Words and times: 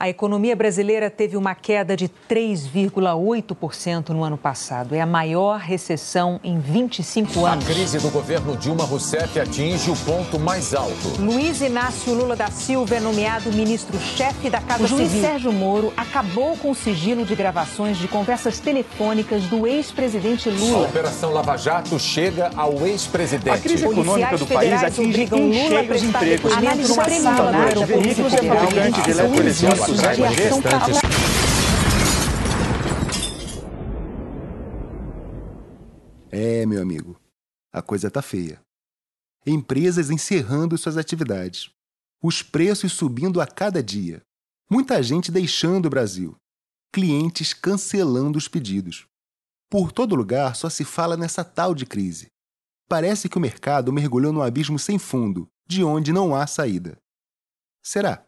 A 0.00 0.08
economia 0.08 0.54
brasileira 0.54 1.10
teve 1.10 1.36
uma 1.36 1.56
queda 1.56 1.96
de 1.96 2.08
3,8% 2.30 4.10
no 4.10 4.22
ano 4.22 4.38
passado. 4.38 4.94
É 4.94 5.00
a 5.00 5.06
maior 5.06 5.58
recessão 5.58 6.38
em 6.44 6.60
25 6.60 7.44
anos. 7.44 7.64
A 7.64 7.72
crise 7.74 7.98
do 7.98 8.08
governo 8.08 8.56
Dilma 8.56 8.84
Rousseff 8.84 9.40
atinge 9.40 9.90
o 9.90 9.96
ponto 9.96 10.38
mais 10.38 10.72
alto. 10.72 11.20
Luiz 11.20 11.60
Inácio 11.60 12.14
Lula 12.14 12.36
da 12.36 12.48
Silva 12.48 12.94
é 12.94 13.00
nomeado 13.00 13.52
ministro-chefe 13.52 14.48
da 14.48 14.60
Casa 14.60 14.84
o 14.84 14.86
juiz 14.86 15.08
Civil. 15.08 15.20
Sérgio 15.20 15.52
Moro 15.52 15.92
acabou 15.96 16.56
com 16.56 16.70
o 16.70 16.74
sigilo 16.76 17.24
de 17.24 17.34
gravações 17.34 17.98
de 17.98 18.06
conversas 18.06 18.60
telefônicas 18.60 19.42
do 19.46 19.66
ex-presidente 19.66 20.48
A 20.48 20.52
Lula. 20.52 20.86
Operação 20.86 21.32
Lava 21.32 21.56
Jato 21.56 21.98
chega 21.98 22.52
ao 22.54 22.86
ex-presidente. 22.86 23.50
A 23.50 23.58
crise 23.58 23.84
econômica 23.84 24.38
do 24.38 24.46
país 24.46 24.80
atinge 24.80 25.26
Lula 25.26 25.40
a 25.48 25.52
cheio 25.52 25.80
os 25.80 25.86
prestar 25.88 26.22
empregos. 26.22 26.52
sala 27.20 27.50
da 27.50 27.84
Polícia 27.84 27.86
Veículos 27.86 28.32
e 28.32 28.36
Federal 28.36 29.87
ação 29.92 30.28
restantes. 30.28 30.98
É, 36.30 36.66
meu 36.66 36.82
amigo, 36.82 37.18
a 37.72 37.80
coisa 37.80 38.10
tá 38.10 38.20
feia. 38.20 38.60
Empresas 39.46 40.10
encerrando 40.10 40.76
suas 40.76 40.96
atividades. 40.96 41.70
Os 42.22 42.42
preços 42.42 42.92
subindo 42.92 43.40
a 43.40 43.46
cada 43.46 43.82
dia. 43.82 44.20
Muita 44.70 45.02
gente 45.02 45.32
deixando 45.32 45.86
o 45.86 45.90
Brasil. 45.90 46.36
Clientes 46.92 47.54
cancelando 47.54 48.36
os 48.36 48.46
pedidos. 48.48 49.06
Por 49.70 49.92
todo 49.92 50.14
lugar 50.14 50.54
só 50.54 50.68
se 50.68 50.84
fala 50.84 51.16
nessa 51.16 51.44
tal 51.44 51.74
de 51.74 51.86
crise. 51.86 52.26
Parece 52.88 53.28
que 53.28 53.38
o 53.38 53.40
mercado 53.40 53.92
mergulhou 53.92 54.32
num 54.32 54.42
abismo 54.42 54.78
sem 54.78 54.98
fundo, 54.98 55.46
de 55.66 55.84
onde 55.84 56.12
não 56.12 56.34
há 56.34 56.46
saída. 56.46 56.98
Será? 57.82 58.27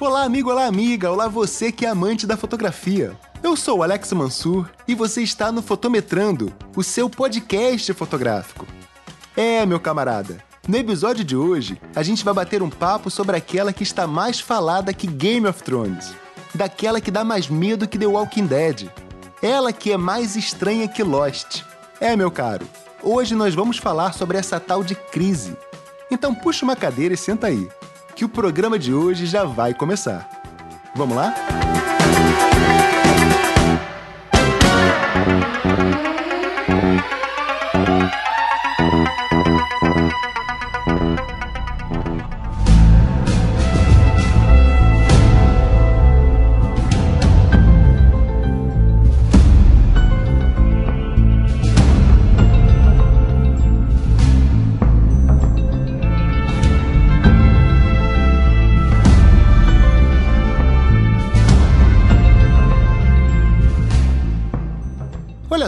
Olá, 0.00 0.24
amigo, 0.24 0.50
olá, 0.50 0.64
amiga, 0.64 1.10
olá 1.10 1.28
você 1.28 1.70
que 1.70 1.84
é 1.84 1.90
amante 1.90 2.26
da 2.26 2.34
fotografia. 2.36 3.14
Eu 3.42 3.56
sou 3.56 3.78
o 3.78 3.82
Alex 3.82 4.10
Mansur 4.12 4.70
e 4.88 4.94
você 4.94 5.22
está 5.22 5.52
no 5.52 5.60
Fotometrando, 5.60 6.50
o 6.74 6.82
seu 6.82 7.10
podcast 7.10 7.92
fotográfico. 7.92 8.66
É, 9.36 9.66
meu 9.66 9.78
camarada, 9.78 10.42
no 10.66 10.78
episódio 10.78 11.24
de 11.24 11.36
hoje 11.36 11.78
a 11.94 12.02
gente 12.02 12.24
vai 12.24 12.32
bater 12.32 12.62
um 12.62 12.70
papo 12.70 13.10
sobre 13.10 13.36
aquela 13.36 13.72
que 13.72 13.82
está 13.82 14.06
mais 14.06 14.40
falada 14.40 14.94
que 14.94 15.06
Game 15.06 15.46
of 15.46 15.62
Thrones, 15.62 16.14
daquela 16.54 17.02
que 17.02 17.10
dá 17.10 17.22
mais 17.22 17.48
medo 17.48 17.86
que 17.86 17.98
The 17.98 18.06
Walking 18.06 18.46
Dead, 18.46 18.90
ela 19.42 19.72
que 19.72 19.92
é 19.92 19.96
mais 19.96 20.36
estranha 20.36 20.86
que 20.88 21.02
Lost. 21.02 21.62
É, 22.00 22.14
meu 22.16 22.30
caro, 22.30 22.66
hoje 23.02 23.34
nós 23.34 23.54
vamos 23.54 23.78
falar 23.78 24.12
sobre 24.12 24.38
essa 24.38 24.60
tal 24.60 24.84
de 24.84 24.94
crise. 24.94 25.56
Então 26.10 26.34
puxa 26.34 26.64
uma 26.64 26.76
cadeira 26.76 27.14
e 27.14 27.16
senta 27.16 27.46
aí, 27.46 27.68
que 28.14 28.24
o 28.24 28.28
programa 28.28 28.78
de 28.78 28.92
hoje 28.92 29.26
já 29.26 29.44
vai 29.44 29.72
começar. 29.72 30.28
Vamos 30.94 31.16
lá? 31.16 31.34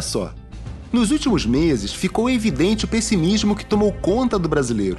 Olha 0.02 0.08
só, 0.08 0.34
nos 0.92 1.12
últimos 1.12 1.46
meses 1.46 1.92
ficou 1.92 2.28
evidente 2.28 2.84
o 2.84 2.88
pessimismo 2.88 3.54
que 3.54 3.64
tomou 3.64 3.92
conta 3.92 4.36
do 4.36 4.48
brasileiro. 4.48 4.98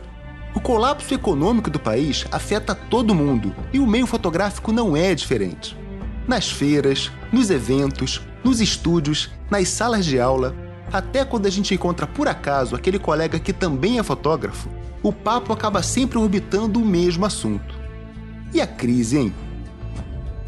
O 0.56 0.62
colapso 0.62 1.14
econômico 1.14 1.70
do 1.70 1.78
país 1.78 2.26
afeta 2.32 2.74
todo 2.74 3.14
mundo 3.14 3.54
e 3.74 3.80
o 3.80 3.86
meio 3.86 4.08
fotográfico 4.08 4.72
não 4.72 4.96
é 4.96 5.14
diferente. 5.14 5.78
Nas 6.26 6.50
feiras, 6.50 7.12
nos 7.34 7.50
eventos, 7.50 8.22
nos 8.46 8.62
estúdios, 8.62 9.30
nas 9.52 9.68
salas 9.68 10.06
de 10.06 10.22
aula, 10.22 10.56
até 10.90 11.26
quando 11.26 11.48
a 11.48 11.50
gente 11.50 11.74
encontra 11.74 12.08
por 12.08 12.30
acaso 12.30 12.74
aquele 12.74 12.98
colega 12.98 13.38
que 13.40 13.52
também 13.52 14.00
é 14.00 14.04
fotógrafo, 14.04 14.70
o 15.04 15.12
papo 15.12 15.52
acaba 15.52 15.84
sempre 15.84 16.18
orbitando 16.18 16.80
o 16.80 16.86
mesmo 16.86 17.26
assunto. 17.26 17.76
E 18.54 18.62
a 18.62 18.68
crise, 18.68 19.18
hein? 19.18 19.36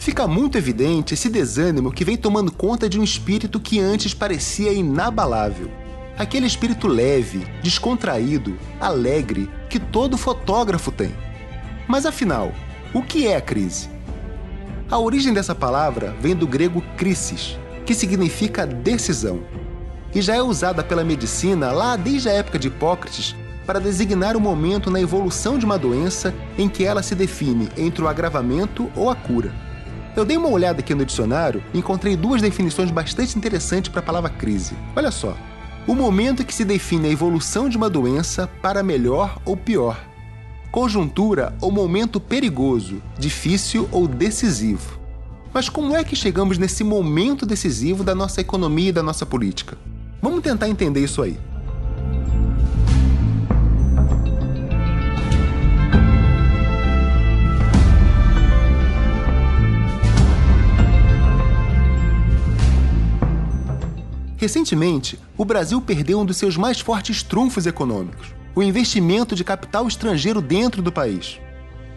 Fica 0.05 0.27
muito 0.27 0.55
evidente 0.55 1.15
esse 1.15 1.27
desânimo 1.27 1.91
que 1.91 2.05
vem 2.05 2.15
tomando 2.15 2.51
conta 2.51 2.87
de 2.87 2.99
um 2.99 3.03
espírito 3.03 3.59
que 3.59 3.79
antes 3.79 4.13
parecia 4.13 4.71
inabalável. 4.71 5.67
Aquele 6.15 6.45
espírito 6.45 6.87
leve, 6.87 7.47
descontraído, 7.63 8.55
alegre 8.79 9.49
que 9.67 9.79
todo 9.79 10.15
fotógrafo 10.15 10.91
tem. 10.91 11.11
Mas 11.87 12.05
afinal, 12.05 12.51
o 12.93 13.01
que 13.01 13.25
é 13.25 13.35
a 13.35 13.41
crise? 13.41 13.89
A 14.91 14.99
origem 14.99 15.33
dessa 15.33 15.55
palavra 15.55 16.15
vem 16.21 16.35
do 16.35 16.45
grego 16.45 16.83
crisis, 16.95 17.57
que 17.83 17.95
significa 17.95 18.67
decisão, 18.67 19.41
e 20.13 20.21
já 20.21 20.35
é 20.35 20.41
usada 20.43 20.83
pela 20.83 21.03
medicina 21.03 21.71
lá 21.71 21.95
desde 21.95 22.29
a 22.29 22.33
época 22.33 22.59
de 22.59 22.67
Hipócrates 22.67 23.35
para 23.65 23.79
designar 23.79 24.37
o 24.37 24.39
momento 24.39 24.91
na 24.91 25.01
evolução 25.01 25.57
de 25.57 25.65
uma 25.65 25.79
doença 25.79 26.31
em 26.59 26.69
que 26.69 26.83
ela 26.83 27.01
se 27.01 27.15
define 27.15 27.69
entre 27.75 28.03
o 28.03 28.07
agravamento 28.07 28.87
ou 28.95 29.09
a 29.09 29.15
cura. 29.15 29.74
Eu 30.15 30.23
dei 30.23 30.37
uma 30.37 30.47
olhada 30.47 30.79
aqui 30.79 30.95
no 30.95 31.05
dicionário 31.05 31.61
e 31.73 31.79
encontrei 31.79 32.15
duas 32.15 32.41
definições 32.41 32.89
bastante 32.89 33.37
interessantes 33.37 33.89
para 33.89 33.99
a 33.99 34.03
palavra 34.03 34.29
crise. 34.29 34.73
Olha 34.95 35.11
só. 35.11 35.35
O 35.85 35.93
momento 35.93 36.41
em 36.41 36.45
que 36.45 36.53
se 36.53 36.63
define 36.63 37.09
a 37.09 37.11
evolução 37.11 37.67
de 37.67 37.75
uma 37.75 37.89
doença 37.89 38.47
para 38.61 38.81
melhor 38.81 39.37
ou 39.43 39.57
pior. 39.57 39.99
Conjuntura 40.71 41.53
ou 41.59 41.69
momento 41.69 42.19
perigoso, 42.19 43.01
difícil 43.19 43.89
ou 43.91 44.07
decisivo. 44.07 44.97
Mas 45.53 45.67
como 45.67 45.95
é 45.95 46.03
que 46.03 46.15
chegamos 46.15 46.57
nesse 46.57 46.83
momento 46.83 47.45
decisivo 47.45 48.03
da 48.03 48.15
nossa 48.15 48.39
economia 48.39 48.89
e 48.89 48.93
da 48.93 49.03
nossa 49.03 49.25
política? 49.25 49.77
Vamos 50.21 50.41
tentar 50.41 50.69
entender 50.69 51.03
isso 51.03 51.21
aí. 51.21 51.37
Recentemente, 64.45 65.17
o 65.35 65.43
Brasil 65.43 65.81
perdeu 65.81 66.19
um 66.19 66.25
dos 66.25 66.37
seus 66.37 66.55
mais 66.55 66.79
fortes 66.79 67.23
trunfos 67.23 67.65
econômicos: 67.65 68.27
o 68.53 68.61
investimento 68.61 69.35
de 69.35 69.43
capital 69.43 69.87
estrangeiro 69.87 70.39
dentro 70.39 70.83
do 70.83 70.91
país. 70.91 71.39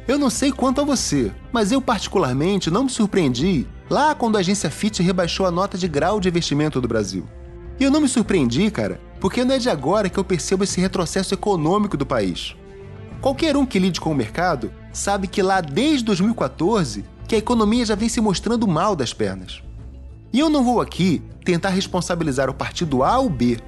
Eu 0.08 0.18
não 0.18 0.30
sei 0.30 0.50
quanto 0.50 0.80
a 0.80 0.84
você, 0.84 1.30
mas 1.52 1.72
eu 1.72 1.82
particularmente 1.82 2.70
não 2.70 2.84
me 2.84 2.88
surpreendi 2.88 3.66
lá 3.90 4.14
quando 4.14 4.36
a 4.36 4.38
agência 4.38 4.70
Fitch 4.70 5.00
rebaixou 5.00 5.44
a 5.44 5.50
nota 5.50 5.76
de 5.76 5.86
grau 5.86 6.18
de 6.20 6.30
investimento 6.30 6.80
do 6.80 6.88
Brasil. 6.88 7.26
E 7.78 7.84
eu 7.84 7.90
não 7.90 8.00
me 8.00 8.08
surpreendi, 8.08 8.70
cara, 8.70 8.98
porque 9.20 9.44
não 9.44 9.54
é 9.54 9.58
de 9.58 9.68
agora 9.68 10.08
que 10.08 10.18
eu 10.18 10.24
percebo 10.24 10.64
esse 10.64 10.80
retrocesso 10.80 11.34
econômico 11.34 11.98
do 11.98 12.06
país. 12.06 12.56
Qualquer 13.20 13.58
um 13.58 13.66
que 13.66 13.78
lide 13.78 14.00
com 14.00 14.10
o 14.10 14.14
mercado 14.14 14.72
sabe 14.90 15.28
que 15.28 15.42
lá 15.42 15.60
desde 15.60 16.02
2014 16.06 17.04
que 17.26 17.34
a 17.34 17.38
economia 17.38 17.84
já 17.84 17.94
vem 17.94 18.08
se 18.08 18.22
mostrando 18.22 18.66
mal 18.66 18.96
das 18.96 19.12
pernas. 19.12 19.67
E 20.32 20.38
eu 20.38 20.50
não 20.50 20.62
vou 20.62 20.80
aqui 20.80 21.22
tentar 21.44 21.70
responsabilizar 21.70 22.50
o 22.50 22.54
partido 22.54 23.02
A 23.02 23.18
ou 23.18 23.30
B. 23.30 23.58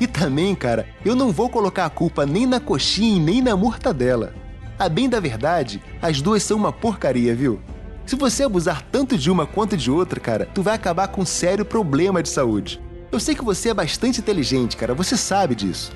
E 0.00 0.06
também, 0.06 0.54
cara, 0.54 0.86
eu 1.04 1.14
não 1.14 1.30
vou 1.30 1.48
colocar 1.48 1.86
a 1.86 1.90
culpa 1.90 2.26
nem 2.26 2.44
na 2.44 2.58
coxinha 2.58 3.22
nem 3.22 3.40
na 3.40 3.56
mortadela. 3.56 4.34
A 4.78 4.88
bem 4.88 5.08
da 5.08 5.20
verdade, 5.20 5.80
as 6.00 6.20
duas 6.20 6.42
são 6.42 6.56
uma 6.56 6.72
porcaria, 6.72 7.34
viu? 7.36 7.60
Se 8.04 8.16
você 8.16 8.42
abusar 8.42 8.82
tanto 8.90 9.16
de 9.16 9.30
uma 9.30 9.46
quanto 9.46 9.76
de 9.76 9.90
outra, 9.90 10.18
cara, 10.18 10.48
tu 10.52 10.60
vai 10.60 10.74
acabar 10.74 11.06
com 11.06 11.22
um 11.22 11.26
sério 11.26 11.64
problema 11.64 12.20
de 12.20 12.28
saúde. 12.28 12.80
Eu 13.12 13.20
sei 13.20 13.34
que 13.34 13.44
você 13.44 13.68
é 13.68 13.74
bastante 13.74 14.18
inteligente, 14.18 14.76
cara, 14.76 14.94
você 14.94 15.16
sabe 15.16 15.54
disso. 15.54 15.92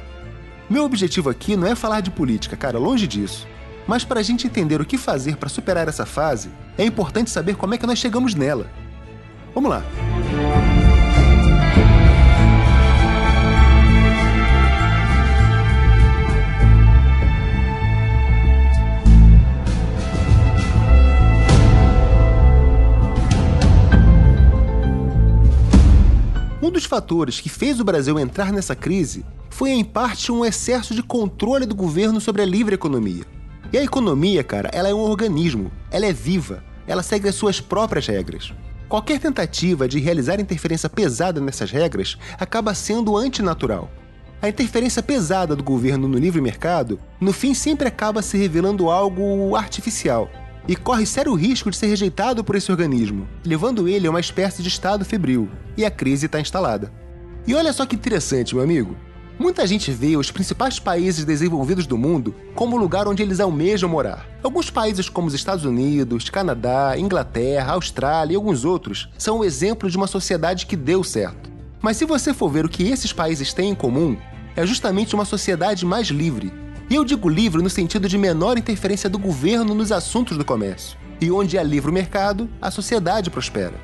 Meu 0.71 0.85
objetivo 0.85 1.29
aqui 1.29 1.57
não 1.57 1.67
é 1.67 1.75
falar 1.75 2.01
de 2.01 2.11
política, 2.13 2.57
cara, 2.57 2.79
longe 2.79 3.09
disso. 3.09 3.47
Mas 3.89 4.05
para 4.05 4.21
a 4.21 4.23
gente 4.23 4.47
entender 4.47 4.81
o 4.81 4.85
que 4.85 4.99
fazer 4.99 5.37
para 5.37 5.49
superar 5.49 5.89
essa 5.89 6.07
fase, 6.07 6.51
é 6.79 6.85
importante 6.85 7.31
saber 7.31 7.57
como 7.57 7.75
é 7.75 7.79
que 7.79 7.87
nós 7.87 7.99
chegamos 7.99 8.35
nela. 8.35 8.71
Vamos 9.57 9.71
lá. 9.71 9.83
Um 26.63 26.71
dos 26.71 26.85
fatores 26.85 27.41
que 27.41 27.49
fez 27.49 27.81
o 27.81 27.85
Brasil 27.85 28.19
entrar 28.19 28.53
nessa 28.53 28.77
crise 28.77 29.25
foi, 29.49 29.71
em 29.71 29.83
parte, 29.83 30.31
um 30.31 30.45
excesso 30.45 30.95
de 30.95 31.03
controle 31.03 31.65
do 31.65 31.75
governo 31.75 32.21
sobre 32.21 32.43
a 32.43 32.45
livre 32.45 32.75
economia. 32.75 33.25
E 33.73 33.79
a 33.79 33.83
economia, 33.83 34.45
cara, 34.45 34.69
ela 34.71 34.91
é 34.91 34.93
um 34.93 35.01
organismo, 35.01 35.73
ela 35.91 36.05
é 36.05 36.13
viva, 36.13 36.63
ela 36.87 37.03
segue 37.03 37.27
as 37.27 37.35
suas 37.35 37.59
próprias 37.59 38.07
regras. 38.07 38.53
Qualquer 38.89 39.19
tentativa 39.19 39.89
de 39.89 39.99
realizar 39.99 40.39
interferência 40.39 40.89
pesada 40.89 41.41
nessas 41.41 41.71
regras 41.71 42.17
acaba 42.39 42.73
sendo 42.73 43.17
antinatural. 43.17 43.91
A 44.41 44.49
interferência 44.49 45.03
pesada 45.03 45.57
do 45.57 45.65
governo 45.65 46.07
no 46.07 46.19
livre 46.19 46.41
mercado, 46.41 47.01
no 47.21 47.33
fim, 47.33 47.53
sempre 47.53 47.89
acaba 47.89 48.23
se 48.23 48.37
revelando 48.37 48.89
algo 48.91 49.57
artificial 49.57 50.31
e 50.69 50.77
corre 50.77 51.07
sério 51.07 51.35
risco 51.35 51.71
de 51.71 51.77
ser 51.77 51.87
rejeitado 51.87 52.45
por 52.45 52.57
esse 52.57 52.71
organismo, 52.71 53.27
levando 53.45 53.89
ele 53.89 54.07
a 54.07 54.11
uma 54.11 54.21
espécie 54.21 54.63
de 54.63 54.69
estado 54.69 55.05
febril, 55.05 55.49
e 55.77 55.85
a 55.85 55.91
crise 55.91 56.27
está 56.27 56.41
instalada. 56.41 56.93
E 57.47 57.55
olha 57.55 57.73
só 57.73 57.87
que 57.87 57.95
interessante, 57.95 58.55
meu 58.55 58.65
amigo. 58.65 58.97
Muita 59.39 59.67
gente 59.67 59.93
vê 59.93 60.17
os 60.17 60.31
principais 60.31 60.79
países 60.79 61.27
desenvolvidos 61.27 61.87
do 61.87 61.99
mundo 61.99 62.35
como 62.55 62.75
o 62.75 62.79
lugar 62.79 63.07
onde 63.07 63.23
eles 63.23 63.39
almejam 63.39 63.87
morar. 63.87 64.27
Alguns 64.43 64.71
países, 64.71 65.11
como 65.11 65.29
os 65.29 65.35
Estados 65.35 65.67
Unidos, 65.67 66.31
Canadá, 66.31 66.95
Inglaterra, 66.97 67.75
Austrália 67.75 68.33
e 68.33 68.37
alguns 68.37 68.65
outros, 68.65 69.11
são 69.19 69.39
o 69.39 69.45
exemplo 69.45 69.91
de 69.91 69.97
uma 69.97 70.07
sociedade 70.07 70.65
que 70.65 70.75
deu 70.75 71.05
certo. 71.05 71.51
Mas 71.83 71.99
se 71.99 72.07
você 72.07 72.33
for 72.33 72.49
ver 72.49 72.65
o 72.65 72.69
que 72.69 72.89
esses 72.89 73.13
países 73.13 73.53
têm 73.53 73.71
em 73.71 73.75
comum, 73.75 74.17
é 74.57 74.65
justamente 74.65 75.15
uma 75.15 75.27
sociedade 75.27 75.85
mais 75.85 76.09
livre. 76.09 76.51
E 76.89 76.95
eu 76.95 77.05
digo 77.05 77.29
livre 77.29 77.63
no 77.63 77.69
sentido 77.69 78.09
de 78.09 78.17
menor 78.17 78.57
interferência 78.57 79.11
do 79.11 79.19
governo 79.19 79.75
nos 79.75 79.93
assuntos 79.93 80.39
do 80.39 80.47
comércio. 80.47 80.97
E 81.21 81.31
onde 81.31 81.59
há 81.59 81.63
livre 81.63 81.93
mercado, 81.93 82.49
a 82.61 82.71
sociedade 82.71 83.29
prospera. 83.29 83.75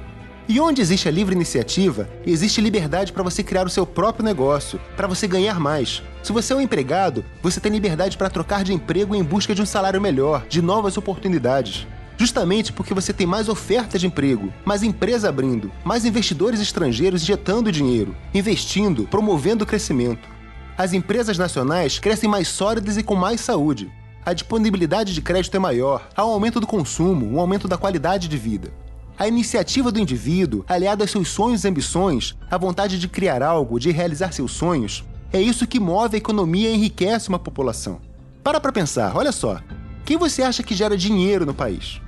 E 0.48 0.58
onde 0.58 0.82
existe 0.82 1.06
a 1.06 1.10
livre 1.10 1.34
iniciativa, 1.36 2.08
existe 2.26 2.60
liberdade 2.60 3.12
para 3.12 3.22
você 3.22 3.44
criar 3.44 3.64
o 3.64 3.70
seu 3.70 3.86
próprio 3.86 4.24
negócio, 4.24 4.80
para 4.96 5.06
você 5.06 5.28
ganhar 5.28 5.60
mais. 5.60 6.02
Se 6.20 6.32
você 6.32 6.52
é 6.52 6.56
um 6.56 6.60
empregado, 6.60 7.24
você 7.40 7.60
tem 7.60 7.70
liberdade 7.70 8.18
para 8.18 8.28
trocar 8.28 8.64
de 8.64 8.72
emprego 8.72 9.14
em 9.14 9.22
busca 9.22 9.54
de 9.54 9.62
um 9.62 9.66
salário 9.66 10.00
melhor, 10.00 10.44
de 10.48 10.60
novas 10.60 10.96
oportunidades. 10.96 11.86
Justamente 12.16 12.72
porque 12.72 12.92
você 12.92 13.12
tem 13.12 13.26
mais 13.26 13.48
oferta 13.48 13.98
de 13.98 14.06
emprego, 14.06 14.52
mais 14.64 14.82
empresa 14.82 15.28
abrindo, 15.28 15.70
mais 15.84 16.04
investidores 16.04 16.60
estrangeiros 16.60 17.22
injetando 17.22 17.72
dinheiro, 17.72 18.14
investindo, 18.34 19.06
promovendo 19.06 19.62
o 19.62 19.66
crescimento. 19.66 20.28
As 20.76 20.92
empresas 20.92 21.38
nacionais 21.38 22.00
crescem 22.00 22.28
mais 22.28 22.48
sólidas 22.48 22.96
e 22.96 23.02
com 23.02 23.14
mais 23.14 23.40
saúde. 23.40 23.90
A 24.26 24.32
disponibilidade 24.32 25.14
de 25.14 25.22
crédito 25.22 25.56
é 25.56 25.60
maior, 25.60 26.08
há 26.16 26.26
um 26.26 26.30
aumento 26.30 26.60
do 26.60 26.66
consumo, 26.66 27.26
um 27.26 27.40
aumento 27.40 27.68
da 27.68 27.78
qualidade 27.78 28.28
de 28.28 28.36
vida. 28.36 28.72
A 29.18 29.28
iniciativa 29.28 29.92
do 29.92 30.00
indivíduo, 30.00 30.64
aliada 30.66 31.04
aos 31.04 31.10
seus 31.10 31.28
sonhos 31.28 31.64
e 31.64 31.68
ambições, 31.68 32.34
a 32.50 32.56
vontade 32.56 32.98
de 32.98 33.06
criar 33.06 33.42
algo, 33.42 33.78
de 33.78 33.90
realizar 33.90 34.32
seus 34.32 34.52
sonhos, 34.52 35.04
é 35.32 35.40
isso 35.40 35.66
que 35.66 35.78
move 35.78 36.14
a 36.14 36.18
economia 36.18 36.70
e 36.70 36.74
enriquece 36.74 37.28
uma 37.28 37.38
população. 37.38 38.00
Para 38.42 38.60
para 38.60 38.72
pensar, 38.72 39.16
olha 39.16 39.32
só. 39.32 39.60
Quem 40.04 40.16
você 40.16 40.42
acha 40.42 40.62
que 40.62 40.74
gera 40.74 40.96
dinheiro 40.96 41.46
no 41.46 41.54
país? 41.54 42.00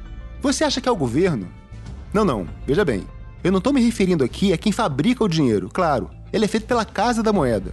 Você 0.42 0.64
acha 0.64 0.80
que 0.80 0.88
é 0.88 0.92
o 0.92 0.96
governo? 0.96 1.48
Não, 2.12 2.24
não, 2.24 2.46
veja 2.66 2.84
bem. 2.84 3.06
Eu 3.42 3.52
não 3.52 3.58
estou 3.58 3.72
me 3.72 3.82
referindo 3.82 4.24
aqui 4.24 4.52
a 4.52 4.58
quem 4.58 4.72
fabrica 4.72 5.22
o 5.22 5.28
dinheiro, 5.28 5.68
claro. 5.72 6.10
Ele 6.32 6.44
é 6.44 6.48
feito 6.48 6.66
pela 6.66 6.84
Casa 6.84 7.22
da 7.22 7.32
Moeda. 7.32 7.72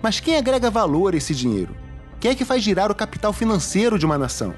Mas 0.00 0.20
quem 0.20 0.36
agrega 0.36 0.70
valor 0.70 1.12
a 1.12 1.16
esse 1.16 1.34
dinheiro? 1.34 1.76
Quem 2.20 2.30
é 2.30 2.34
que 2.34 2.44
faz 2.44 2.62
girar 2.62 2.90
o 2.90 2.94
capital 2.94 3.32
financeiro 3.32 3.98
de 3.98 4.06
uma 4.06 4.16
nação? 4.16 4.54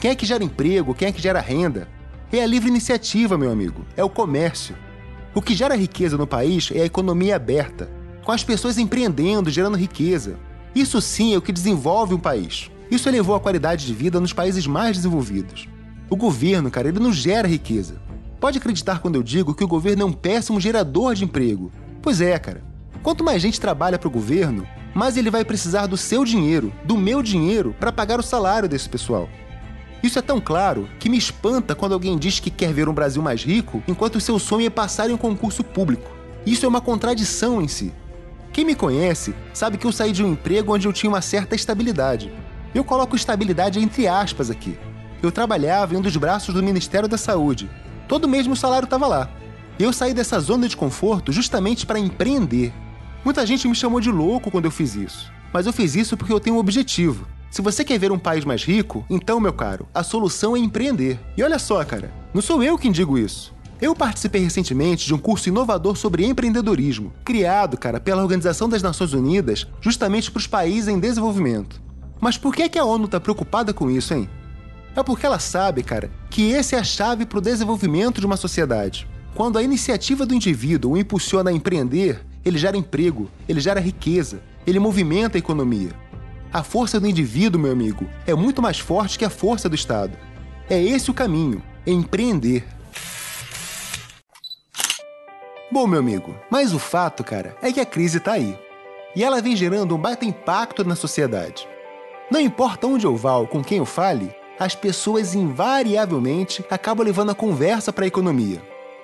Quem 0.00 0.12
é 0.12 0.14
que 0.14 0.24
gera 0.24 0.42
emprego? 0.42 0.94
Quem 0.94 1.08
é 1.08 1.12
que 1.12 1.20
gera 1.20 1.40
renda? 1.40 1.86
É 2.32 2.42
a 2.42 2.46
livre 2.46 2.68
iniciativa, 2.68 3.36
meu 3.36 3.50
amigo. 3.50 3.84
É 3.96 4.04
o 4.04 4.08
comércio. 4.08 4.76
O 5.34 5.42
que 5.42 5.52
gera 5.52 5.74
riqueza 5.74 6.16
no 6.16 6.28
país 6.28 6.70
é 6.72 6.82
a 6.82 6.86
economia 6.86 7.34
aberta, 7.34 7.90
com 8.24 8.30
as 8.30 8.44
pessoas 8.44 8.78
empreendendo, 8.78 9.50
gerando 9.50 9.76
riqueza. 9.76 10.38
Isso 10.72 11.00
sim 11.00 11.34
é 11.34 11.38
o 11.38 11.42
que 11.42 11.50
desenvolve 11.50 12.14
um 12.14 12.20
país. 12.20 12.70
Isso 12.88 13.08
elevou 13.08 13.34
a 13.34 13.40
qualidade 13.40 13.84
de 13.84 13.92
vida 13.92 14.20
nos 14.20 14.32
países 14.32 14.64
mais 14.64 14.96
desenvolvidos. 14.96 15.68
O 16.08 16.14
governo, 16.14 16.70
cara, 16.70 16.88
ele 16.88 17.00
não 17.00 17.12
gera 17.12 17.48
riqueza. 17.48 18.00
Pode 18.38 18.58
acreditar 18.58 19.00
quando 19.00 19.16
eu 19.16 19.22
digo 19.24 19.54
que 19.54 19.64
o 19.64 19.68
governo 19.68 20.02
é 20.02 20.06
um 20.06 20.12
péssimo 20.12 20.60
gerador 20.60 21.14
de 21.14 21.24
emprego. 21.24 21.72
Pois 22.00 22.20
é, 22.20 22.38
cara. 22.38 22.62
Quanto 23.02 23.24
mais 23.24 23.42
gente 23.42 23.60
trabalha 23.60 23.98
para 23.98 24.08
o 24.08 24.10
governo, 24.10 24.66
mais 24.94 25.16
ele 25.16 25.30
vai 25.30 25.44
precisar 25.44 25.86
do 25.86 25.96
seu 25.96 26.24
dinheiro, 26.24 26.72
do 26.84 26.96
meu 26.96 27.22
dinheiro, 27.22 27.74
para 27.78 27.92
pagar 27.92 28.20
o 28.20 28.22
salário 28.22 28.68
desse 28.68 28.88
pessoal. 28.88 29.28
Isso 30.02 30.18
é 30.18 30.22
tão 30.22 30.40
claro 30.40 30.88
que 30.98 31.10
me 31.10 31.18
espanta 31.18 31.74
quando 31.74 31.92
alguém 31.92 32.18
diz 32.18 32.40
que 32.40 32.50
quer 32.50 32.72
ver 32.72 32.88
um 32.88 32.94
Brasil 32.94 33.22
mais 33.22 33.42
rico 33.42 33.82
enquanto 33.86 34.20
seu 34.20 34.38
sonho 34.38 34.66
é 34.66 34.70
passar 34.70 35.10
em 35.10 35.12
um 35.12 35.18
concurso 35.18 35.62
público. 35.62 36.10
Isso 36.46 36.64
é 36.64 36.68
uma 36.68 36.80
contradição 36.80 37.60
em 37.60 37.68
si. 37.68 37.92
Quem 38.52 38.64
me 38.64 38.74
conhece 38.74 39.34
sabe 39.52 39.76
que 39.76 39.86
eu 39.86 39.92
saí 39.92 40.10
de 40.10 40.24
um 40.24 40.32
emprego 40.32 40.74
onde 40.74 40.88
eu 40.88 40.92
tinha 40.92 41.10
uma 41.10 41.20
certa 41.20 41.54
estabilidade. 41.54 42.32
Eu 42.74 42.82
coloco 42.82 43.14
estabilidade 43.14 43.78
entre 43.78 44.08
aspas 44.08 44.50
aqui. 44.50 44.78
Eu 45.22 45.30
trabalhava 45.30 45.94
em 45.94 45.98
um 45.98 46.00
dos 46.00 46.16
braços 46.16 46.54
do 46.54 46.62
Ministério 46.62 47.08
da 47.08 47.18
Saúde. 47.18 47.70
Todo 48.08 48.28
mês 48.28 48.46
meu 48.46 48.56
salário 48.56 48.86
estava 48.86 49.06
lá. 49.06 49.30
Eu 49.78 49.92
saí 49.92 50.14
dessa 50.14 50.40
zona 50.40 50.66
de 50.66 50.76
conforto 50.76 51.30
justamente 51.30 51.84
para 51.84 51.98
empreender. 51.98 52.72
Muita 53.22 53.44
gente 53.44 53.68
me 53.68 53.74
chamou 53.74 54.00
de 54.00 54.10
louco 54.10 54.50
quando 54.50 54.64
eu 54.64 54.70
fiz 54.70 54.94
isso, 54.94 55.30
mas 55.52 55.66
eu 55.66 55.72
fiz 55.72 55.94
isso 55.94 56.16
porque 56.16 56.32
eu 56.32 56.40
tenho 56.40 56.56
um 56.56 56.58
objetivo. 56.58 57.26
Se 57.50 57.60
você 57.60 57.84
quer 57.84 57.98
ver 57.98 58.12
um 58.12 58.18
país 58.18 58.44
mais 58.44 58.62
rico, 58.62 59.04
então, 59.10 59.40
meu 59.40 59.52
caro, 59.52 59.88
a 59.92 60.04
solução 60.04 60.54
é 60.56 60.60
empreender. 60.60 61.18
E 61.36 61.42
olha 61.42 61.58
só, 61.58 61.84
cara, 61.84 62.12
não 62.32 62.40
sou 62.40 62.62
eu 62.62 62.78
quem 62.78 62.92
digo 62.92 63.18
isso. 63.18 63.52
Eu 63.80 63.92
participei 63.92 64.40
recentemente 64.40 65.04
de 65.04 65.12
um 65.12 65.18
curso 65.18 65.48
inovador 65.48 65.96
sobre 65.96 66.24
empreendedorismo, 66.24 67.12
criado, 67.24 67.76
cara, 67.76 67.98
pela 67.98 68.22
Organização 68.22 68.68
das 68.68 68.82
Nações 68.82 69.14
Unidas, 69.14 69.66
justamente 69.80 70.30
para 70.30 70.38
os 70.38 70.46
países 70.46 70.86
em 70.86 71.00
desenvolvimento. 71.00 71.82
Mas 72.20 72.38
por 72.38 72.54
que, 72.54 72.62
é 72.62 72.68
que 72.68 72.78
a 72.78 72.84
ONU 72.84 73.06
está 73.06 73.18
preocupada 73.18 73.74
com 73.74 73.90
isso, 73.90 74.14
hein? 74.14 74.30
É 74.94 75.02
porque 75.02 75.26
ela 75.26 75.40
sabe, 75.40 75.82
cara, 75.82 76.10
que 76.30 76.50
esse 76.52 76.76
é 76.76 76.78
a 76.78 76.84
chave 76.84 77.26
para 77.26 77.38
o 77.38 77.42
desenvolvimento 77.42 78.20
de 78.20 78.26
uma 78.26 78.36
sociedade. 78.36 79.08
Quando 79.34 79.58
a 79.58 79.62
iniciativa 79.62 80.24
do 80.24 80.34
indivíduo 80.34 80.92
o 80.92 80.96
impulsiona 80.96 81.50
a 81.50 81.52
empreender, 81.52 82.20
ele 82.44 82.58
gera 82.58 82.76
emprego, 82.76 83.28
ele 83.48 83.60
gera 83.60 83.80
riqueza, 83.80 84.40
ele 84.64 84.78
movimenta 84.78 85.36
a 85.36 85.40
economia. 85.40 85.90
A 86.52 86.64
força 86.64 86.98
do 86.98 87.06
indivíduo, 87.06 87.60
meu 87.60 87.70
amigo, 87.70 88.08
é 88.26 88.34
muito 88.34 88.60
mais 88.60 88.80
forte 88.80 89.16
que 89.16 89.24
a 89.24 89.30
força 89.30 89.68
do 89.68 89.76
Estado. 89.76 90.18
É 90.68 90.82
esse 90.82 91.08
o 91.08 91.14
caminho, 91.14 91.62
é 91.86 91.92
empreender. 91.92 92.66
Bom, 95.70 95.86
meu 95.86 96.00
amigo, 96.00 96.34
mas 96.50 96.74
o 96.74 96.78
fato, 96.80 97.22
cara, 97.22 97.56
é 97.62 97.72
que 97.72 97.78
a 97.78 97.86
crise 97.86 98.18
tá 98.18 98.32
aí. 98.32 98.58
E 99.14 99.22
ela 99.22 99.40
vem 99.40 99.54
gerando 99.54 99.94
um 99.94 99.98
baita 99.98 100.24
impacto 100.24 100.84
na 100.84 100.96
sociedade. 100.96 101.68
Não 102.32 102.40
importa 102.40 102.88
onde 102.88 103.06
eu 103.06 103.16
vá 103.16 103.36
ou 103.36 103.46
com 103.46 103.62
quem 103.62 103.78
eu 103.78 103.86
fale, 103.86 104.34
as 104.58 104.74
pessoas 104.74 105.36
invariavelmente 105.36 106.64
acabam 106.68 107.06
levando 107.06 107.30
a 107.30 107.34
conversa 107.34 107.92
para 107.92 108.04
a 108.04 108.08
economia. 108.08 108.60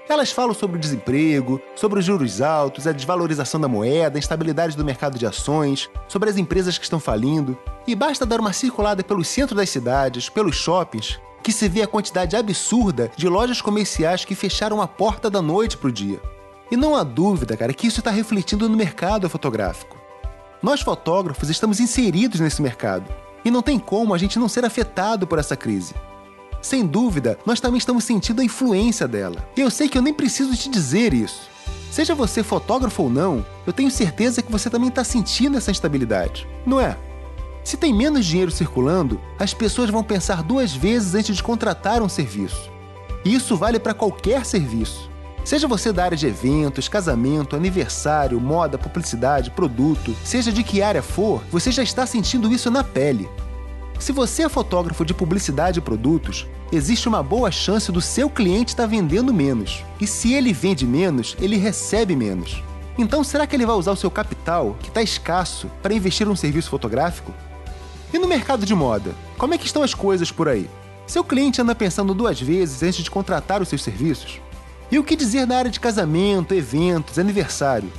Elas 0.08 0.30
falam 0.30 0.54
sobre 0.54 0.76
o 0.76 0.80
desemprego, 0.80 1.60
sobre 1.74 1.98
os 1.98 2.04
juros 2.04 2.40
altos, 2.40 2.86
a 2.86 2.92
desvalorização 2.92 3.60
da 3.60 3.66
moeda, 3.66 4.16
a 4.16 4.20
instabilidade 4.20 4.76
do 4.76 4.84
mercado 4.84 5.18
de 5.18 5.26
ações, 5.26 5.90
sobre 6.06 6.30
as 6.30 6.36
empresas 6.36 6.78
que 6.78 6.84
estão 6.84 7.00
falindo. 7.00 7.58
E 7.86 7.94
basta 7.94 8.24
dar 8.24 8.38
uma 8.38 8.52
circulada 8.52 9.02
pelo 9.02 9.24
centro 9.24 9.56
das 9.56 9.68
cidades, 9.68 10.28
pelos 10.28 10.54
shoppings, 10.54 11.18
que 11.42 11.50
se 11.50 11.68
vê 11.68 11.82
a 11.82 11.88
quantidade 11.88 12.36
absurda 12.36 13.10
de 13.16 13.28
lojas 13.28 13.60
comerciais 13.60 14.24
que 14.24 14.36
fecharam 14.36 14.80
a 14.80 14.86
porta 14.86 15.28
da 15.28 15.42
noite 15.42 15.76
para 15.76 15.88
o 15.88 15.92
dia. 15.92 16.20
E 16.70 16.76
não 16.76 16.94
há 16.94 17.02
dúvida, 17.02 17.56
cara, 17.56 17.74
que 17.74 17.88
isso 17.88 18.00
está 18.00 18.10
refletindo 18.10 18.68
no 18.68 18.76
mercado 18.76 19.28
fotográfico. 19.28 19.96
Nós 20.62 20.80
fotógrafos 20.80 21.50
estamos 21.50 21.80
inseridos 21.80 22.40
nesse 22.40 22.62
mercado 22.62 23.12
e 23.44 23.50
não 23.50 23.62
tem 23.62 23.78
como 23.78 24.14
a 24.14 24.18
gente 24.18 24.38
não 24.38 24.48
ser 24.48 24.64
afetado 24.64 25.26
por 25.26 25.38
essa 25.38 25.56
crise. 25.56 25.94
Sem 26.66 26.84
dúvida, 26.84 27.38
nós 27.46 27.60
também 27.60 27.78
estamos 27.78 28.02
sentindo 28.02 28.40
a 28.40 28.44
influência 28.44 29.06
dela. 29.06 29.48
E 29.56 29.60
eu 29.60 29.70
sei 29.70 29.88
que 29.88 29.96
eu 29.96 30.02
nem 30.02 30.12
preciso 30.12 30.56
te 30.56 30.68
dizer 30.68 31.14
isso. 31.14 31.48
Seja 31.92 32.12
você 32.12 32.42
fotógrafo 32.42 33.04
ou 33.04 33.08
não, 33.08 33.46
eu 33.64 33.72
tenho 33.72 33.88
certeza 33.88 34.42
que 34.42 34.50
você 34.50 34.68
também 34.68 34.88
está 34.88 35.04
sentindo 35.04 35.56
essa 35.56 35.70
instabilidade, 35.70 36.44
não 36.66 36.80
é? 36.80 36.96
Se 37.62 37.76
tem 37.76 37.94
menos 37.94 38.26
dinheiro 38.26 38.50
circulando, 38.50 39.20
as 39.38 39.54
pessoas 39.54 39.90
vão 39.90 40.02
pensar 40.02 40.42
duas 40.42 40.72
vezes 40.72 41.14
antes 41.14 41.36
de 41.36 41.42
contratar 41.42 42.02
um 42.02 42.08
serviço. 42.08 42.68
E 43.24 43.32
isso 43.32 43.56
vale 43.56 43.78
para 43.78 43.94
qualquer 43.94 44.44
serviço. 44.44 45.08
Seja 45.44 45.68
você 45.68 45.92
da 45.92 46.02
área 46.02 46.16
de 46.16 46.26
eventos, 46.26 46.88
casamento, 46.88 47.54
aniversário, 47.54 48.40
moda, 48.40 48.76
publicidade, 48.76 49.52
produto, 49.52 50.16
seja 50.24 50.50
de 50.50 50.64
que 50.64 50.82
área 50.82 51.00
for, 51.00 51.44
você 51.48 51.70
já 51.70 51.84
está 51.84 52.04
sentindo 52.06 52.52
isso 52.52 52.72
na 52.72 52.82
pele. 52.82 53.28
Se 53.98 54.12
você 54.12 54.42
é 54.42 54.48
fotógrafo 54.48 55.04
de 55.04 55.14
publicidade 55.14 55.78
e 55.78 55.82
produtos, 55.82 56.46
existe 56.70 57.08
uma 57.08 57.22
boa 57.22 57.50
chance 57.50 57.90
do 57.90 58.00
seu 58.00 58.28
cliente 58.28 58.70
estar 58.70 58.84
tá 58.84 58.88
vendendo 58.88 59.32
menos. 59.32 59.82
E 60.00 60.06
se 60.06 60.32
ele 60.32 60.52
vende 60.52 60.86
menos, 60.86 61.36
ele 61.40 61.56
recebe 61.56 62.14
menos. 62.14 62.62
Então, 62.98 63.24
será 63.24 63.46
que 63.46 63.56
ele 63.56 63.66
vai 63.66 63.76
usar 63.76 63.92
o 63.92 63.96
seu 63.96 64.10
capital, 64.10 64.76
que 64.80 64.88
está 64.88 65.02
escasso, 65.02 65.70
para 65.82 65.94
investir 65.94 66.26
num 66.26 66.36
serviço 66.36 66.70
fotográfico? 66.70 67.32
E 68.12 68.18
no 68.18 68.28
mercado 68.28 68.64
de 68.64 68.74
moda, 68.74 69.14
como 69.36 69.54
é 69.54 69.58
que 69.58 69.66
estão 69.66 69.82
as 69.82 69.94
coisas 69.94 70.30
por 70.30 70.48
aí? 70.48 70.68
Seu 71.06 71.24
cliente 71.24 71.60
anda 71.60 71.74
pensando 71.74 72.14
duas 72.14 72.40
vezes 72.40 72.82
antes 72.82 73.02
de 73.02 73.10
contratar 73.10 73.62
os 73.62 73.68
seus 73.68 73.82
serviços? 73.82 74.40
E 74.90 74.98
o 74.98 75.04
que 75.04 75.16
dizer 75.16 75.46
na 75.46 75.56
área 75.56 75.70
de 75.70 75.80
casamento, 75.80 76.54
eventos, 76.54 77.18
aniversário? 77.18 77.90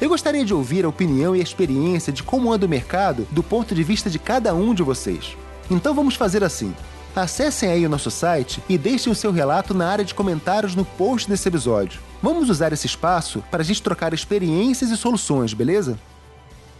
Eu 0.00 0.08
gostaria 0.08 0.44
de 0.44 0.54
ouvir 0.54 0.84
a 0.84 0.88
opinião 0.88 1.34
e 1.34 1.40
a 1.40 1.42
experiência 1.42 2.12
de 2.12 2.22
como 2.22 2.52
anda 2.52 2.66
o 2.66 2.68
mercado 2.68 3.26
do 3.32 3.42
ponto 3.42 3.74
de 3.74 3.82
vista 3.82 4.08
de 4.08 4.18
cada 4.18 4.54
um 4.54 4.72
de 4.72 4.82
vocês. 4.82 5.36
Então 5.68 5.92
vamos 5.92 6.14
fazer 6.14 6.44
assim. 6.44 6.72
Acessem 7.16 7.68
aí 7.68 7.84
o 7.84 7.88
nosso 7.88 8.08
site 8.12 8.62
e 8.68 8.78
deixem 8.78 9.12
o 9.12 9.16
seu 9.16 9.32
relato 9.32 9.74
na 9.74 9.88
área 9.88 10.04
de 10.04 10.14
comentários 10.14 10.76
no 10.76 10.84
post 10.84 11.28
desse 11.28 11.48
episódio. 11.48 12.00
Vamos 12.22 12.48
usar 12.48 12.72
esse 12.72 12.86
espaço 12.86 13.42
para 13.50 13.60
a 13.60 13.64
gente 13.64 13.82
trocar 13.82 14.14
experiências 14.14 14.90
e 14.92 14.96
soluções, 14.96 15.52
beleza? 15.52 15.98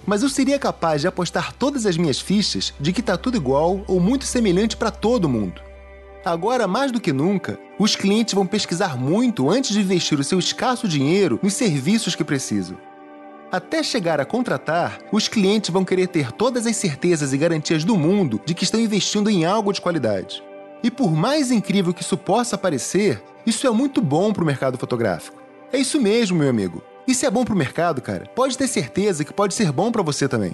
Mas 0.07 0.23
eu 0.23 0.29
seria 0.29 0.57
capaz 0.57 1.01
de 1.01 1.09
apostar 1.09 1.53
todas 1.53 1.87
as 1.87 1.97
minhas 1.97 2.21
fichas 2.21 2.73
de 2.79 2.93
que 2.93 3.03
tá 3.03 3.17
tudo 3.17 3.37
igual 3.37 3.83
ou 3.89 3.99
muito 3.99 4.27
semelhante 4.27 4.77
para 4.77 4.93
todo 4.93 5.29
mundo. 5.29 5.61
Agora, 6.25 6.69
mais 6.69 6.93
do 6.93 7.01
que 7.01 7.13
nunca, 7.13 7.59
os 7.81 7.97
clientes 7.97 8.35
vão 8.35 8.47
pesquisar 8.47 8.97
muito 8.97 9.51
antes 9.51 9.73
de 9.73 9.81
investir 9.81 10.21
o 10.21 10.25
seu 10.25 10.39
escasso 10.39 10.87
dinheiro 10.87 11.41
nos 11.43 11.55
serviços 11.55 12.15
que 12.15 12.23
precisam. 12.23 12.79
Até 13.51 13.83
chegar 13.83 14.21
a 14.21 14.27
contratar, 14.27 14.99
os 15.11 15.27
clientes 15.27 15.71
vão 15.71 15.83
querer 15.83 16.09
ter 16.09 16.31
todas 16.33 16.67
as 16.67 16.77
certezas 16.77 17.33
e 17.33 17.39
garantias 17.39 17.83
do 17.83 17.97
mundo 17.97 18.39
de 18.45 18.55
que 18.55 18.63
estão 18.63 18.79
investindo 18.79 19.31
em 19.31 19.47
algo 19.47 19.73
de 19.73 19.81
qualidade. 19.81 20.43
E 20.83 20.91
por 20.91 21.11
mais 21.11 21.51
incrível 21.51 21.95
que 21.95 22.03
isso 22.03 22.17
possa 22.17 22.59
parecer, 22.59 23.23
isso 23.47 23.67
é 23.67 23.71
muito 23.71 24.03
bom 24.03 24.35
para 24.35 24.43
o 24.43 24.47
mercado 24.47 24.77
fotográfico. 24.77 25.41
É 25.73 25.79
isso 25.79 25.99
mesmo, 25.99 26.39
meu 26.39 26.51
amigo. 26.51 26.83
Isso 27.07 27.25
é 27.25 27.31
bom 27.31 27.43
para 27.43 27.55
o 27.55 27.57
mercado, 27.57 28.03
cara. 28.03 28.27
Pode 28.35 28.57
ter 28.57 28.69
certeza 28.69 29.25
que 29.25 29.33
pode 29.33 29.55
ser 29.55 29.73
bom 29.73 29.91
para 29.91 30.03
você 30.03 30.29
também. 30.29 30.53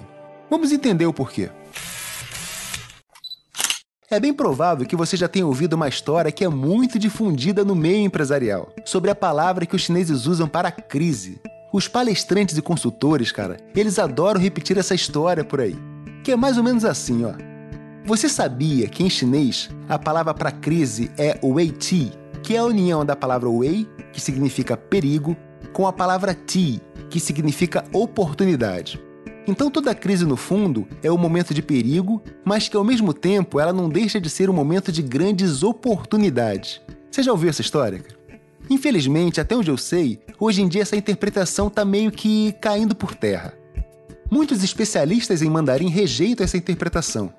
Vamos 0.49 0.71
entender 0.71 1.05
o 1.05 1.13
porquê. 1.13 1.49
É 4.09 4.21
bem 4.21 4.33
provável 4.33 4.85
que 4.85 4.95
você 4.95 5.17
já 5.17 5.27
tenha 5.27 5.45
ouvido 5.45 5.73
uma 5.73 5.89
história 5.89 6.31
que 6.31 6.45
é 6.45 6.47
muito 6.47 6.97
difundida 6.97 7.65
no 7.65 7.75
meio 7.75 8.05
empresarial, 8.05 8.71
sobre 8.85 9.11
a 9.11 9.15
palavra 9.15 9.65
que 9.65 9.75
os 9.75 9.81
chineses 9.81 10.27
usam 10.27 10.47
para 10.47 10.71
crise. 10.71 11.41
Os 11.75 11.89
palestrantes 11.89 12.57
e 12.57 12.61
consultores, 12.61 13.33
cara, 13.33 13.57
eles 13.75 13.99
adoram 13.99 14.39
repetir 14.39 14.77
essa 14.77 14.95
história 14.95 15.43
por 15.43 15.59
aí. 15.59 15.75
Que 16.23 16.31
é 16.31 16.35
mais 16.37 16.57
ou 16.57 16.63
menos 16.63 16.85
assim, 16.85 17.25
ó. 17.25 17.33
Você 18.05 18.29
sabia 18.29 18.87
que 18.87 19.03
em 19.03 19.09
chinês 19.09 19.69
a 19.89 19.99
palavra 19.99 20.33
para 20.33 20.53
crise 20.53 21.11
é 21.17 21.37
wei 21.43 21.71
ti, 21.71 22.13
que 22.41 22.55
é 22.55 22.59
a 22.59 22.63
união 22.63 23.03
da 23.03 23.13
palavra 23.13 23.49
wei, 23.49 23.85
que 24.13 24.21
significa 24.21 24.77
perigo, 24.77 25.35
com 25.73 25.85
a 25.85 25.91
palavra 25.91 26.33
ti, 26.33 26.81
que 27.09 27.19
significa 27.19 27.83
oportunidade. 27.91 28.97
Então 29.45 29.69
toda 29.69 29.93
crise 29.93 30.23
no 30.23 30.37
fundo 30.37 30.87
é 31.03 31.11
um 31.11 31.17
momento 31.17 31.53
de 31.53 31.61
perigo, 31.61 32.23
mas 32.45 32.69
que 32.69 32.77
ao 32.77 32.85
mesmo 32.85 33.13
tempo 33.13 33.59
ela 33.59 33.73
não 33.73 33.89
deixa 33.89 34.21
de 34.21 34.29
ser 34.29 34.49
um 34.49 34.53
momento 34.53 34.93
de 34.93 35.01
grandes 35.01 35.61
oportunidades. 35.61 36.79
Você 37.11 37.21
já 37.21 37.33
ouviu 37.33 37.49
essa 37.49 37.59
história? 37.59 38.01
Infelizmente, 38.69 39.39
até 39.39 39.55
onde 39.55 39.69
eu 39.69 39.77
sei, 39.77 40.19
hoje 40.39 40.61
em 40.61 40.67
dia 40.67 40.81
essa 40.81 40.95
interpretação 40.95 41.67
está 41.67 41.85
meio 41.85 42.11
que 42.11 42.53
caindo 42.53 42.95
por 42.95 43.13
terra. 43.13 43.53
Muitos 44.29 44.63
especialistas 44.63 45.41
em 45.41 45.49
mandarim 45.49 45.89
rejeitam 45.89 46.43
essa 46.43 46.57
interpretação. 46.57 47.31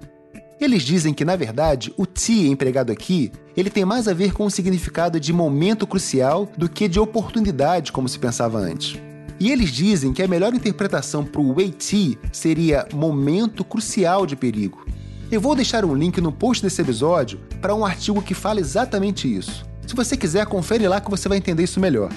Eles 0.58 0.82
dizem 0.82 1.12
que, 1.12 1.24
na 1.24 1.36
verdade, 1.36 1.92
o 1.96 2.06
ti 2.06 2.48
empregado 2.48 2.90
aqui, 2.90 3.30
ele 3.56 3.68
tem 3.68 3.84
mais 3.84 4.08
a 4.08 4.14
ver 4.14 4.32
com 4.32 4.46
o 4.46 4.50
significado 4.50 5.20
de 5.20 5.32
momento 5.32 5.86
crucial 5.86 6.48
do 6.56 6.68
que 6.68 6.88
de 6.88 6.98
oportunidade, 6.98 7.92
como 7.92 8.08
se 8.08 8.18
pensava 8.18 8.58
antes. 8.58 8.98
E 9.38 9.50
eles 9.50 9.70
dizem 9.70 10.14
que 10.14 10.22
a 10.22 10.28
melhor 10.28 10.54
interpretação 10.54 11.24
para 11.24 11.42
o 11.42 11.54
wei 11.54 11.70
ti 11.70 12.18
seria 12.32 12.88
momento 12.94 13.64
crucial 13.64 14.24
de 14.24 14.34
perigo. 14.34 14.86
Eu 15.30 15.40
vou 15.40 15.54
deixar 15.54 15.84
um 15.84 15.94
link 15.94 16.20
no 16.20 16.32
post 16.32 16.62
desse 16.62 16.80
episódio 16.80 17.38
para 17.60 17.74
um 17.74 17.84
artigo 17.84 18.22
que 18.22 18.32
fala 18.32 18.60
exatamente 18.60 19.32
isso. 19.32 19.66
Se 19.86 19.94
você 19.94 20.16
quiser, 20.16 20.44
confere 20.46 20.88
lá 20.88 21.00
que 21.00 21.10
você 21.10 21.28
vai 21.28 21.38
entender 21.38 21.62
isso 21.62 21.78
melhor. 21.78 22.10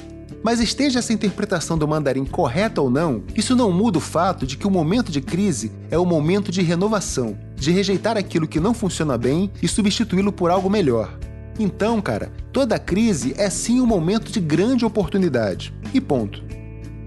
Mas 0.44 0.60
esteja 0.60 1.00
essa 1.00 1.14
interpretação 1.14 1.78
do 1.78 1.88
mandarim 1.88 2.26
correta 2.26 2.82
ou 2.82 2.90
não, 2.90 3.24
isso 3.36 3.56
não 3.56 3.72
muda 3.72 3.98
o 3.98 4.02
fato 4.02 4.48
de 4.48 4.58
que 4.58 4.66
o 4.66 4.72
momento 4.72 5.12
de 5.12 5.22
crise 5.22 5.72
é 5.92 5.98
o 5.98 6.06
momento 6.06 6.52
de 6.52 6.62
renovação, 6.62 7.38
de 7.56 7.72
rejeitar 7.72 8.18
aquilo 8.18 8.48
que 8.48 8.60
não 8.60 8.74
funciona 8.74 9.18
bem 9.18 9.52
e 9.62 9.68
substituí-lo 9.68 10.32
por 10.32 10.50
algo 10.50 10.70
melhor. 10.70 11.14
Então, 11.60 12.02
cara, 12.02 12.32
toda 12.54 12.80
crise 12.80 13.36
é 13.38 13.50
sim 13.50 13.82
um 13.82 13.86
momento 13.86 14.32
de 14.32 14.40
grande 14.40 14.86
oportunidade. 14.86 15.74
E 15.94 16.00
ponto. 16.00 16.42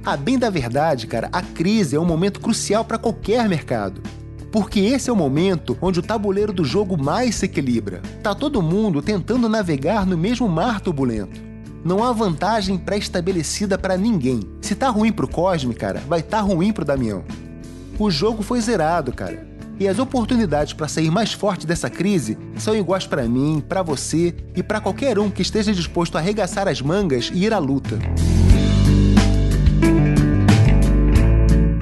A 0.05 0.17
bem 0.17 0.39
da 0.39 0.51
verdade, 0.51 1.07
cara, 1.07 1.31
a 1.33 1.41
crise 1.41 1.97
é 1.97 2.01
um 2.01 2.05
momento 2.05 2.41
crucial 2.41 2.85
para 2.85 2.99
qualquer 2.99 3.49
mercado 3.49 4.03
porque 4.53 4.81
esse 4.81 5.09
é 5.09 5.13
o 5.13 5.17
momento 5.17 5.79
onde 5.81 5.99
o 5.99 6.03
tabuleiro 6.03 6.53
do 6.53 6.63
jogo 6.63 7.03
mais 7.03 7.37
se 7.37 7.47
equilibra. 7.47 8.03
Tá 8.23 8.35
todo 8.35 8.61
mundo 8.61 9.01
tentando 9.01 9.49
navegar 9.49 10.07
no 10.07 10.17
mesmo 10.17 10.47
mar 10.47 10.79
turbulento. 10.79 11.41
Não 11.83 12.05
há 12.05 12.13
vantagem 12.13 12.77
pré-estabelecida 12.77 13.79
para 13.79 13.97
ninguém. 13.97 14.41
Se 14.61 14.75
tá 14.75 14.91
ruim 14.91 15.11
pro 15.11 15.27
Cosme, 15.27 15.75
cara, 15.75 16.01
vai 16.07 16.23
tá 16.23 16.39
ruim 16.41 16.71
pro 16.71 16.85
Damião. 16.85 17.25
O 17.99 18.11
jogo 18.11 18.43
foi 18.43 18.61
zerado, 18.61 19.11
cara. 19.11 19.49
E 19.81 19.89
as 19.89 19.99
oportunidades 19.99 20.75
para 20.75 20.87
sair 20.87 21.11
mais 21.11 21.33
forte 21.33 21.67
dessa 21.67 21.89
crise 21.89 22.37
são 22.59 22.77
iguais 22.77 23.07
para 23.07 23.27
mim, 23.27 23.65
para 23.67 23.83
você 23.83 24.35
e 24.55 24.63
para 24.63 24.81
qualquer 24.81 25.19
um 25.19 25.31
que 25.31 25.41
esteja 25.41 25.73
disposto 25.73 26.17
a 26.17 26.21
arregaçar 26.21 26.69
as 26.69 26.83
mangas 26.83 27.31
e 27.33 27.47
ir 27.47 27.55
à 27.55 27.59
luta. 27.59 27.99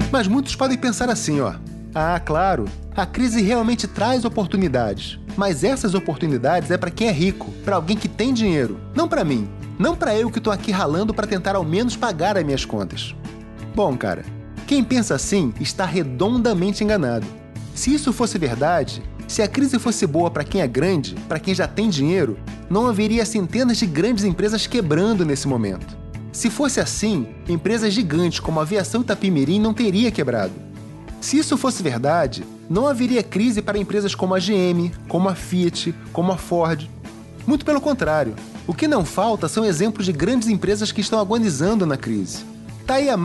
Mas 0.09 0.25
muitos 0.25 0.55
podem 0.55 0.77
pensar 0.77 1.09
assim, 1.09 1.41
ó. 1.41 1.53
Ah, 1.93 2.19
claro, 2.23 2.65
a 2.95 3.05
crise 3.05 3.41
realmente 3.41 3.85
traz 3.85 4.23
oportunidades, 4.23 5.19
mas 5.35 5.61
essas 5.61 5.93
oportunidades 5.93 6.71
é 6.71 6.77
para 6.77 6.89
quem 6.89 7.09
é 7.09 7.11
rico, 7.11 7.51
para 7.65 7.75
alguém 7.75 7.97
que 7.97 8.07
tem 8.07 8.33
dinheiro, 8.33 8.79
não 8.95 9.09
para 9.09 9.25
mim, 9.25 9.49
não 9.77 9.93
para 9.93 10.15
eu 10.15 10.31
que 10.31 10.37
estou 10.37 10.53
aqui 10.53 10.71
ralando 10.71 11.13
para 11.13 11.27
tentar 11.27 11.55
ao 11.55 11.65
menos 11.65 11.97
pagar 11.97 12.37
as 12.37 12.45
minhas 12.45 12.63
contas. 12.63 13.13
Bom, 13.75 13.97
cara, 13.97 14.23
quem 14.65 14.85
pensa 14.85 15.15
assim 15.15 15.53
está 15.59 15.83
redondamente 15.83 16.81
enganado. 16.81 17.27
Se 17.75 17.93
isso 17.93 18.13
fosse 18.13 18.37
verdade, 18.37 19.03
se 19.27 19.41
a 19.41 19.47
crise 19.47 19.77
fosse 19.77 20.07
boa 20.07 20.31
para 20.31 20.45
quem 20.45 20.61
é 20.61 20.67
grande, 20.67 21.15
para 21.27 21.39
quem 21.39 21.53
já 21.53 21.67
tem 21.67 21.89
dinheiro, 21.89 22.37
não 22.69 22.87
haveria 22.87 23.25
centenas 23.25 23.77
de 23.77 23.85
grandes 23.85 24.23
empresas 24.23 24.65
quebrando 24.65 25.25
nesse 25.25 25.45
momento. 25.45 25.97
Se 26.31 26.49
fosse 26.49 26.79
assim, 26.79 27.27
empresas 27.49 27.93
gigantes 27.93 28.39
como 28.39 28.59
a 28.59 28.63
Aviação 28.63 29.01
Itapimirim 29.01 29.59
não 29.59 29.73
teria 29.73 30.09
quebrado. 30.09 30.70
Se 31.21 31.37
isso 31.37 31.55
fosse 31.55 31.83
verdade, 31.83 32.43
não 32.67 32.87
haveria 32.87 33.21
crise 33.21 33.61
para 33.61 33.77
empresas 33.77 34.15
como 34.15 34.33
a 34.33 34.39
GM, 34.39 34.91
como 35.07 35.29
a 35.29 35.35
Fiat, 35.35 35.93
como 36.11 36.31
a 36.31 36.37
Ford. 36.37 36.89
Muito 37.45 37.63
pelo 37.63 37.79
contrário, 37.79 38.35
o 38.65 38.73
que 38.73 38.87
não 38.87 39.05
falta 39.05 39.47
são 39.47 39.63
exemplos 39.63 40.07
de 40.07 40.11
grandes 40.11 40.47
empresas 40.47 40.91
que 40.91 40.99
estão 40.99 41.19
agonizando 41.19 41.85
na 41.85 41.95
crise. 41.95 42.43
Tá 42.87 42.95
aí 42.95 43.07
a 43.07 43.15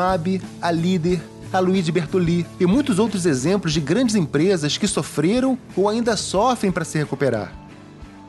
a 0.61 0.71
Líder, 0.71 1.23
a 1.51 1.59
Luigi 1.59 1.91
Bertoli 1.91 2.47
e 2.61 2.67
muitos 2.67 2.99
outros 2.99 3.25
exemplos 3.25 3.73
de 3.73 3.81
grandes 3.81 4.15
empresas 4.15 4.77
que 4.77 4.87
sofreram 4.87 5.59
ou 5.75 5.89
ainda 5.89 6.19
sofrem 6.19 6.71
para 6.71 6.85
se 6.85 6.99
recuperar. 6.99 7.51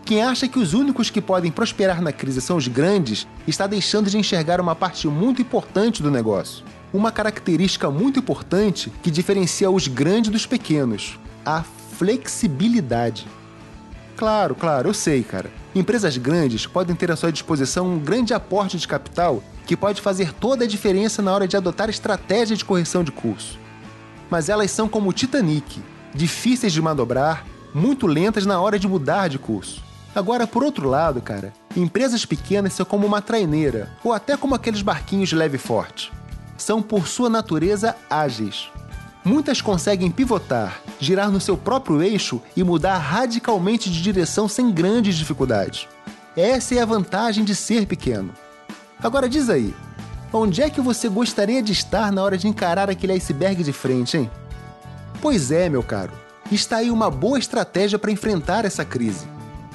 Quem 0.06 0.24
acha 0.24 0.48
que 0.48 0.60
os 0.60 0.74
únicos 0.74 1.10
que 1.10 1.20
podem 1.20 1.52
prosperar 1.52 2.02
na 2.02 2.14
crise 2.14 2.40
são 2.40 2.56
os 2.56 2.70
grandes 2.70 3.28
está 3.46 3.68
deixando 3.68 4.10
de 4.10 4.18
enxergar 4.18 4.62
uma 4.62 4.74
parte 4.74 5.10
muito 5.10 5.42
importante 5.42 6.02
do 6.02 6.10
negócio 6.10 6.64
uma 6.94 7.12
característica 7.12 7.90
muito 7.90 8.20
importante 8.20 8.92
que 9.02 9.12
diferencia 9.12 9.70
os 9.70 9.88
grandes 9.88 10.32
dos 10.32 10.46
pequenos: 10.46 11.20
a 11.46 11.64
flexibilidade. 11.98 13.28
Claro, 14.16 14.56
claro, 14.56 14.90
eu 14.90 14.94
sei, 14.94 15.24
cara. 15.24 15.52
Empresas 15.76 16.18
grandes 16.18 16.66
podem 16.66 16.96
ter 16.96 17.12
à 17.12 17.16
sua 17.16 17.32
disposição 17.32 17.88
um 17.88 18.00
grande 18.00 18.34
aporte 18.34 18.78
de 18.78 18.88
capital 18.88 19.44
que 19.66 19.78
pode 19.78 20.02
fazer 20.02 20.34
toda 20.34 20.64
a 20.64 20.68
diferença 20.68 21.22
na 21.22 21.32
hora 21.32 21.48
de 21.48 21.56
adotar 21.56 21.90
estratégia 21.90 22.56
de 22.56 22.66
correção 22.66 23.04
de 23.04 23.12
curso. 23.12 23.60
Mas 24.30 24.50
elas 24.50 24.72
são 24.72 24.90
como 24.90 25.10
o 25.10 25.14
Titanic, 25.14 25.82
difíceis 26.16 26.74
de 26.74 26.82
manobrar, 26.82 27.46
muito 27.74 28.08
lentas 28.08 28.46
na 28.46 28.60
hora 28.60 28.80
de 28.80 28.88
mudar 28.88 29.28
de 29.28 29.38
curso. 29.38 29.84
Agora, 30.16 30.48
por 30.48 30.64
outro 30.64 30.90
lado, 30.90 31.22
cara, 31.22 31.54
empresas 31.76 32.26
pequenas 32.26 32.74
são 32.74 32.86
como 32.86 33.06
uma 33.06 33.22
traineira, 33.22 33.92
ou 34.04 34.14
até 34.14 34.36
como 34.36 34.56
aqueles 34.56 34.82
barquinhos 34.82 35.32
leve 35.32 35.58
e 35.58 35.60
forte 35.60 36.12
são, 36.58 36.82
por 36.82 37.08
sua 37.08 37.30
natureza, 37.30 37.96
ágeis. 38.10 38.70
Muitas 39.24 39.62
conseguem 39.62 40.10
pivotar, 40.10 40.82
girar 41.00 41.30
no 41.30 41.42
seu 41.42 41.58
próprio 41.58 42.02
eixo 42.02 42.42
e 42.56 42.64
mudar 42.64 42.98
radicalmente 42.98 43.90
de 43.90 44.02
direção 44.02 44.48
sem 44.48 44.72
grandes 44.72 45.16
dificuldades. 45.16 45.88
Essa 46.36 46.76
é 46.76 46.82
a 46.82 46.86
vantagem 46.86 47.44
de 47.44 47.54
ser 47.54 47.86
pequeno. 47.86 48.34
Agora 49.04 49.28
diz 49.28 49.50
aí, 49.50 49.76
onde 50.32 50.62
é 50.62 50.70
que 50.70 50.80
você 50.80 51.10
gostaria 51.10 51.62
de 51.62 51.74
estar 51.74 52.12
na 52.12 52.24
hora 52.24 52.38
de 52.38 52.48
encarar 52.48 52.90
aquele 52.90 53.14
iceberg 53.14 53.64
de 53.64 53.74
frente, 53.74 54.18
hein? 54.18 54.32
Pois 55.22 55.52
é, 55.52 55.68
meu 55.68 55.84
caro, 55.84 56.14
está 56.52 56.78
aí 56.78 56.90
uma 56.90 57.10
boa 57.12 57.38
estratégia 57.38 58.00
para 58.00 58.12
enfrentar 58.12 58.66
essa 58.66 58.86
crise. 58.86 59.28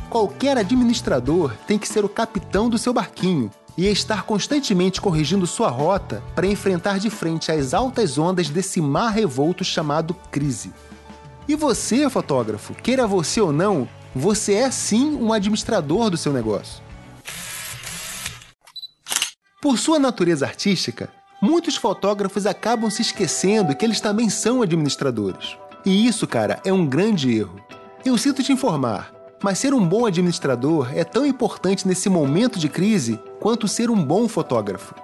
Qualquer 0.09 0.57
administrador 0.57 1.53
tem 1.67 1.79
que 1.79 1.89
ser 1.89 2.05
o 2.05 2.09
capitão 2.09 2.69
do 2.69 2.79
seu 2.79 2.93
barquinho 2.93 3.51
e 3.77 3.87
estar 3.87 4.25
constantemente 4.25 5.01
corrigindo 5.01 5.47
sua 5.47 5.69
rota 5.69 6.23
para 6.35 6.47
enfrentar 6.47 6.99
de 6.99 7.11
frente 7.11 7.51
as 7.51 7.73
altas 7.73 8.19
ondas 8.19 8.49
desse 8.49 8.81
mar 8.81 9.11
revolto 9.11 9.65
chamado 9.65 10.15
crise. 10.31 10.73
E 11.49 11.55
você, 11.55 12.09
fotógrafo, 12.09 12.75
queira 12.75 13.07
você 13.07 13.41
ou 13.41 13.53
não, 13.53 13.89
você 14.15 14.55
é 14.55 14.71
sim 14.71 15.17
um 15.17 15.33
administrador 15.33 16.11
do 16.11 16.17
seu 16.17 16.33
negócio. 16.33 16.83
Por 19.61 19.79
sua 19.79 19.99
natureza 19.99 20.45
artística, 20.45 21.09
muitos 21.41 21.77
fotógrafos 21.77 22.47
acabam 22.47 22.91
se 22.91 23.03
esquecendo 23.03 23.75
que 23.75 23.85
eles 23.85 24.01
também 24.01 24.29
são 24.29 24.61
administradores. 24.61 25.57
E 25.85 26.07
isso, 26.07 26.27
cara, 26.27 26.61
é 26.65 26.73
um 26.73 26.87
grande 26.87 27.33
erro. 27.37 27.61
Eu 28.05 28.19
sinto 28.19 28.43
te 28.43 28.53
informar, 28.53 29.13
mas 29.43 29.59
ser 29.59 29.73
um 29.73 29.87
bom 29.87 30.07
administrador 30.07 30.91
é 30.95 31.05
tão 31.05 31.25
importante 31.27 31.87
nesse 31.87 32.09
momento 32.09 32.59
de 32.59 32.69
crise 32.69 33.21
quanto 33.43 33.67
ser 33.67 33.91
um 33.91 34.01
bom 34.03 34.29
fotógrafo. 34.29 34.95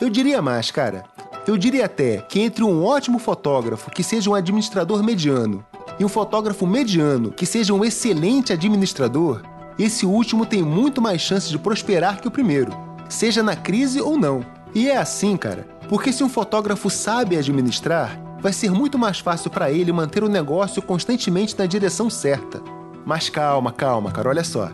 Eu 0.00 0.10
diria 0.10 0.42
mais, 0.42 0.68
cara. 0.72 1.04
Eu 1.46 1.56
diria 1.56 1.84
até 1.84 2.16
que 2.16 2.40
entre 2.40 2.64
um 2.64 2.84
ótimo 2.84 3.20
fotógrafo 3.20 3.88
que 3.88 4.02
seja 4.02 4.28
um 4.28 4.34
administrador 4.34 5.00
mediano 5.00 5.64
e 6.00 6.04
um 6.04 6.08
fotógrafo 6.08 6.66
mediano 6.66 7.30
que 7.30 7.46
seja 7.46 7.72
um 7.72 7.84
excelente 7.84 8.52
administrador, 8.52 9.42
esse 9.78 10.04
último 10.04 10.44
tem 10.44 10.60
muito 10.60 11.00
mais 11.00 11.20
chance 11.20 11.48
de 11.48 11.56
prosperar 11.56 12.20
que 12.20 12.26
o 12.26 12.32
primeiro, 12.32 12.72
seja 13.08 13.44
na 13.44 13.54
crise 13.54 14.00
ou 14.00 14.18
não. 14.18 14.44
E 14.74 14.90
é 14.90 14.96
assim, 14.96 15.36
cara, 15.36 15.68
porque 15.88 16.12
se 16.12 16.24
um 16.24 16.28
fotógrafo 16.28 16.90
sabe 16.90 17.36
administrar, 17.36 18.20
vai 18.40 18.52
ser 18.52 18.72
muito 18.72 18.98
mais 18.98 19.20
fácil 19.20 19.50
para 19.50 19.70
ele 19.70 19.92
manter 19.92 20.24
o 20.24 20.28
negócio 20.28 20.82
constantemente 20.82 21.56
na 21.56 21.64
direção 21.64 22.10
certa. 22.10 22.60
Mas 23.06 23.28
calma, 23.28 23.70
calma, 23.70 24.10
cara, 24.10 24.30
olha 24.30 24.42
só. 24.42 24.72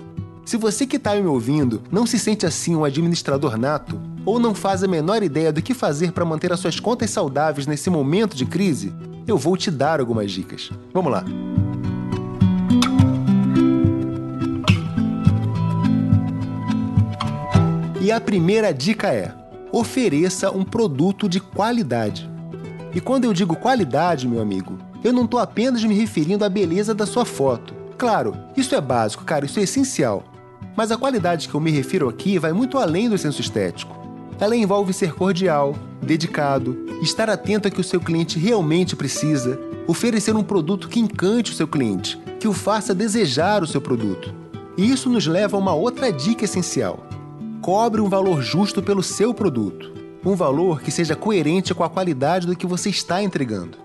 Se 0.50 0.56
você 0.56 0.84
que 0.84 0.96
está 0.96 1.14
me 1.14 1.28
ouvindo 1.28 1.80
não 1.92 2.04
se 2.04 2.18
sente 2.18 2.44
assim 2.44 2.74
um 2.74 2.82
administrador 2.82 3.56
nato, 3.56 4.00
ou 4.26 4.40
não 4.40 4.52
faz 4.52 4.82
a 4.82 4.88
menor 4.88 5.22
ideia 5.22 5.52
do 5.52 5.62
que 5.62 5.72
fazer 5.72 6.10
para 6.10 6.24
manter 6.24 6.52
as 6.52 6.58
suas 6.58 6.80
contas 6.80 7.10
saudáveis 7.10 7.68
nesse 7.68 7.88
momento 7.88 8.36
de 8.36 8.44
crise, 8.44 8.92
eu 9.28 9.38
vou 9.38 9.56
te 9.56 9.70
dar 9.70 10.00
algumas 10.00 10.32
dicas. 10.32 10.68
Vamos 10.92 11.12
lá. 11.12 11.24
E 18.00 18.10
a 18.10 18.20
primeira 18.20 18.74
dica 18.74 19.06
é: 19.06 19.32
ofereça 19.70 20.50
um 20.50 20.64
produto 20.64 21.28
de 21.28 21.38
qualidade. 21.38 22.28
E 22.92 23.00
quando 23.00 23.24
eu 23.24 23.32
digo 23.32 23.54
qualidade, 23.54 24.26
meu 24.26 24.42
amigo, 24.42 24.76
eu 25.04 25.12
não 25.12 25.26
estou 25.26 25.38
apenas 25.38 25.84
me 25.84 25.94
referindo 25.94 26.44
à 26.44 26.48
beleza 26.48 26.92
da 26.92 27.06
sua 27.06 27.24
foto. 27.24 27.72
Claro, 27.96 28.34
isso 28.56 28.74
é 28.74 28.80
básico, 28.80 29.24
cara, 29.24 29.44
isso 29.44 29.60
é 29.60 29.62
essencial. 29.62 30.24
Mas 30.80 30.90
a 30.90 30.96
qualidade 30.96 31.46
que 31.46 31.54
eu 31.54 31.60
me 31.60 31.70
refiro 31.70 32.08
aqui 32.08 32.38
vai 32.38 32.54
muito 32.54 32.78
além 32.78 33.06
do 33.06 33.18
senso 33.18 33.42
estético. 33.42 33.94
Ela 34.40 34.56
envolve 34.56 34.94
ser 34.94 35.12
cordial, 35.12 35.76
dedicado, 36.00 36.74
estar 37.02 37.28
atento 37.28 37.68
a 37.68 37.70
que 37.70 37.82
o 37.82 37.84
seu 37.84 38.00
cliente 38.00 38.38
realmente 38.38 38.96
precisa, 38.96 39.60
oferecer 39.86 40.34
um 40.34 40.42
produto 40.42 40.88
que 40.88 40.98
encante 40.98 41.52
o 41.52 41.54
seu 41.54 41.68
cliente, 41.68 42.18
que 42.40 42.48
o 42.48 42.54
faça 42.54 42.94
desejar 42.94 43.62
o 43.62 43.66
seu 43.66 43.78
produto. 43.78 44.32
E 44.74 44.90
isso 44.90 45.10
nos 45.10 45.26
leva 45.26 45.54
a 45.54 45.60
uma 45.60 45.74
outra 45.74 46.10
dica 46.10 46.46
essencial. 46.46 47.06
Cobre 47.60 48.00
um 48.00 48.08
valor 48.08 48.40
justo 48.40 48.82
pelo 48.82 49.02
seu 49.02 49.34
produto, 49.34 49.92
um 50.24 50.34
valor 50.34 50.80
que 50.80 50.90
seja 50.90 51.14
coerente 51.14 51.74
com 51.74 51.84
a 51.84 51.90
qualidade 51.90 52.46
do 52.46 52.56
que 52.56 52.66
você 52.66 52.88
está 52.88 53.22
entregando. 53.22 53.76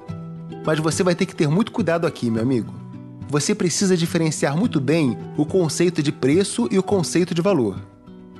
Mas 0.65 0.79
você 0.79 1.03
vai 1.03 1.13
ter 1.13 1.25
que 1.25 1.35
ter 1.35 1.49
muito 1.49 1.73
cuidado 1.73 2.07
aqui, 2.07 2.31
meu 2.31 2.41
amigo. 2.41 2.84
Você 3.29 3.55
precisa 3.55 3.97
diferenciar 3.97 4.55
muito 4.55 4.79
bem 4.79 5.17
o 5.35 5.45
conceito 5.45 6.03
de 6.03 6.11
preço 6.11 6.67
e 6.71 6.77
o 6.77 6.83
conceito 6.83 7.33
de 7.33 7.41
valor. 7.41 7.77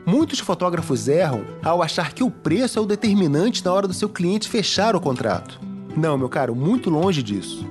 Muitos 0.05 0.39
fotógrafos 0.39 1.07
erram 1.07 1.43
ao 1.63 1.81
achar 1.81 2.13
que 2.13 2.23
o 2.23 2.29
preço 2.29 2.77
é 2.77 2.81
o 2.81 2.85
determinante 2.85 3.65
na 3.65 3.73
hora 3.73 3.87
do 3.87 3.93
seu 3.93 4.07
cliente 4.07 4.47
fechar 4.47 4.95
o 4.95 5.01
contrato. 5.01 5.59
Não, 5.97 6.17
meu 6.17 6.29
caro, 6.29 6.55
muito 6.55 6.89
longe 6.89 7.23
disso. 7.23 7.65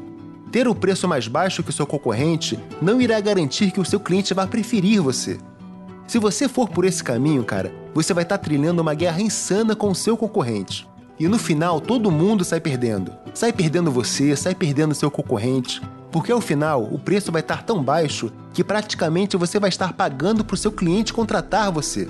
Ter 0.50 0.66
o 0.66 0.74
preço 0.74 1.06
mais 1.06 1.28
baixo 1.28 1.62
que 1.62 1.70
o 1.70 1.72
seu 1.72 1.86
concorrente 1.86 2.58
não 2.82 3.00
irá 3.00 3.20
garantir 3.20 3.70
que 3.70 3.80
o 3.80 3.84
seu 3.84 4.00
cliente 4.00 4.34
vá 4.34 4.46
preferir 4.46 5.00
você. 5.00 5.38
Se 6.06 6.18
você 6.18 6.48
for 6.48 6.68
por 6.68 6.84
esse 6.84 7.02
caminho, 7.02 7.44
cara, 7.44 7.72
você 7.94 8.12
vai 8.12 8.24
estar 8.24 8.38
tá 8.38 8.44
trilhando 8.44 8.82
uma 8.82 8.94
guerra 8.94 9.20
insana 9.20 9.76
com 9.76 9.90
o 9.90 9.94
seu 9.94 10.16
concorrente. 10.16 10.88
E 11.18 11.28
no 11.28 11.38
final, 11.38 11.80
todo 11.80 12.10
mundo 12.10 12.44
sai 12.44 12.60
perdendo. 12.60 13.12
Sai 13.32 13.52
perdendo 13.52 13.90
você, 13.90 14.34
sai 14.34 14.54
perdendo 14.54 14.94
seu 14.94 15.10
concorrente. 15.10 15.80
Porque 16.14 16.30
ao 16.30 16.40
final, 16.40 16.84
o 16.84 16.96
preço 16.96 17.32
vai 17.32 17.40
estar 17.40 17.64
tão 17.64 17.82
baixo 17.82 18.30
que 18.52 18.62
praticamente 18.62 19.36
você 19.36 19.58
vai 19.58 19.68
estar 19.68 19.92
pagando 19.94 20.44
para 20.44 20.54
o 20.54 20.56
seu 20.56 20.70
cliente 20.70 21.12
contratar 21.12 21.72
você 21.72 22.06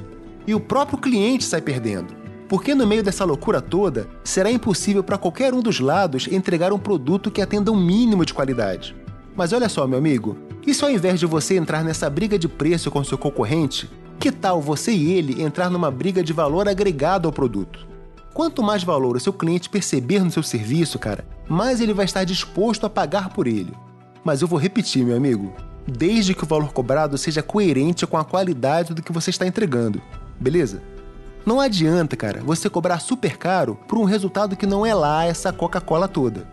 e 0.46 0.54
o 0.54 0.60
próprio 0.60 0.98
cliente 0.98 1.42
sai 1.42 1.62
perdendo. 1.62 2.14
Porque 2.46 2.74
no 2.74 2.86
meio 2.86 3.02
dessa 3.02 3.24
loucura 3.24 3.62
toda, 3.62 4.06
será 4.22 4.50
impossível 4.50 5.02
para 5.02 5.16
qualquer 5.16 5.54
um 5.54 5.62
dos 5.62 5.80
lados 5.80 6.28
entregar 6.30 6.70
um 6.70 6.78
produto 6.78 7.30
que 7.30 7.40
atenda 7.40 7.72
um 7.72 7.80
mínimo 7.80 8.26
de 8.26 8.34
qualidade. 8.34 8.94
Mas 9.34 9.54
olha 9.54 9.70
só, 9.70 9.86
meu 9.86 9.96
amigo, 9.96 10.36
e 10.66 10.74
se 10.74 10.84
ao 10.84 10.90
invés 10.90 11.18
de 11.18 11.24
você 11.24 11.56
entrar 11.56 11.82
nessa 11.82 12.10
briga 12.10 12.38
de 12.38 12.46
preço 12.46 12.90
com 12.90 13.02
seu 13.02 13.16
concorrente, 13.16 13.90
que 14.20 14.30
tal 14.30 14.60
você 14.60 14.92
e 14.92 15.14
ele 15.14 15.42
entrar 15.42 15.70
numa 15.70 15.90
briga 15.90 16.22
de 16.22 16.34
valor 16.34 16.68
agregado 16.68 17.26
ao 17.26 17.32
produto? 17.32 17.86
Quanto 18.34 18.62
mais 18.62 18.84
valor 18.84 19.16
o 19.16 19.20
seu 19.20 19.32
cliente 19.32 19.70
perceber 19.70 20.22
no 20.22 20.30
seu 20.30 20.42
serviço, 20.42 20.98
cara, 20.98 21.26
mais 21.48 21.80
ele 21.80 21.94
vai 21.94 22.04
estar 22.04 22.24
disposto 22.24 22.84
a 22.84 22.90
pagar 22.90 23.30
por 23.30 23.46
ele. 23.46 23.72
Mas 24.24 24.42
eu 24.42 24.48
vou 24.48 24.58
repetir, 24.58 25.04
meu 25.04 25.16
amigo, 25.16 25.54
desde 25.86 26.34
que 26.34 26.44
o 26.44 26.46
valor 26.46 26.72
cobrado 26.72 27.16
seja 27.18 27.42
coerente 27.42 28.06
com 28.06 28.16
a 28.16 28.24
qualidade 28.24 28.94
do 28.94 29.02
que 29.02 29.12
você 29.12 29.30
está 29.30 29.46
entregando 29.46 30.02
beleza? 30.40 30.82
Não 31.44 31.60
adianta, 31.60 32.16
cara, 32.16 32.42
você 32.42 32.70
cobrar 32.70 32.98
super 33.00 33.36
caro 33.36 33.78
por 33.86 33.98
um 33.98 34.04
resultado 34.04 34.56
que 34.56 34.66
não 34.66 34.84
é 34.84 34.94
lá 34.94 35.24
essa 35.24 35.52
Coca-Cola 35.52 36.08
toda. 36.08 36.46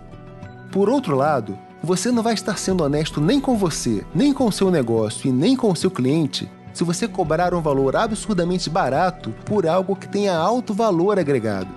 Por 0.72 0.90
outro 0.90 1.16
lado, 1.16 1.58
você 1.82 2.12
não 2.12 2.22
vai 2.22 2.34
estar 2.34 2.58
sendo 2.58 2.84
honesto 2.84 3.22
nem 3.22 3.40
com 3.40 3.58
você, 3.58 4.06
nem 4.14 4.34
com 4.34 4.46
o 4.48 4.52
seu 4.52 4.70
negócio 4.70 5.30
e 5.30 5.32
nem 5.32 5.56
com 5.56 5.72
o 5.72 5.76
seu 5.76 5.90
cliente 5.90 6.50
se 6.74 6.86
você 6.86 7.06
cobrar 7.06 7.54
um 7.54 7.62
valor 7.62 7.98
absurdamente 7.98 8.70
barato 8.70 9.34
por 9.46 9.68
algo 9.68 9.94
que 9.94 10.08
tenha 10.08 10.38
alto 10.38 10.74
valor 10.74 11.20
agregado. 11.20 11.68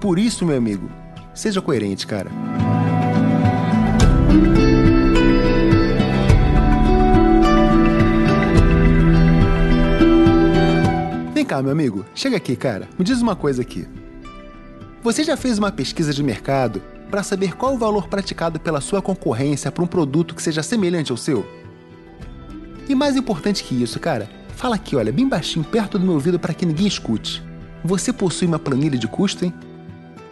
Por 0.00 0.16
isso, 0.16 0.46
meu 0.46 0.56
amigo, 0.56 0.88
seja 1.34 1.60
coerente, 1.60 2.06
cara. 2.06 2.30
Cá, 11.48 11.62
meu 11.62 11.72
amigo. 11.72 12.04
Chega 12.14 12.36
aqui, 12.36 12.54
cara. 12.54 12.86
Me 12.98 13.04
diz 13.04 13.22
uma 13.22 13.34
coisa 13.34 13.62
aqui. 13.62 13.88
Você 15.02 15.24
já 15.24 15.34
fez 15.34 15.58
uma 15.58 15.72
pesquisa 15.72 16.12
de 16.12 16.22
mercado 16.22 16.82
para 17.10 17.22
saber 17.22 17.56
qual 17.56 17.74
o 17.74 17.78
valor 17.78 18.06
praticado 18.06 18.60
pela 18.60 18.82
sua 18.82 19.00
concorrência 19.00 19.72
para 19.72 19.82
um 19.82 19.86
produto 19.86 20.34
que 20.34 20.42
seja 20.42 20.62
semelhante 20.62 21.10
ao 21.10 21.16
seu? 21.16 21.46
E 22.86 22.94
mais 22.94 23.16
importante 23.16 23.64
que 23.64 23.82
isso, 23.82 23.98
cara, 23.98 24.28
fala 24.56 24.74
aqui, 24.74 24.94
olha, 24.94 25.10
bem 25.10 25.26
baixinho, 25.26 25.64
perto 25.64 25.98
do 25.98 26.04
meu 26.04 26.14
ouvido 26.14 26.38
para 26.38 26.52
que 26.52 26.66
ninguém 26.66 26.86
escute. 26.86 27.42
Você 27.82 28.12
possui 28.12 28.46
uma 28.46 28.58
planilha 28.58 28.98
de 28.98 29.08
custo, 29.08 29.46
hein? 29.46 29.54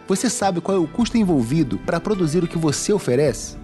Você 0.07 0.29
sabe 0.29 0.61
qual 0.61 0.77
é 0.77 0.79
o 0.79 0.87
custo 0.87 1.17
envolvido 1.17 1.79
para 1.79 1.99
produzir 1.99 2.43
o 2.43 2.47
que 2.47 2.59
você 2.59 2.93
oferece? 2.93 3.57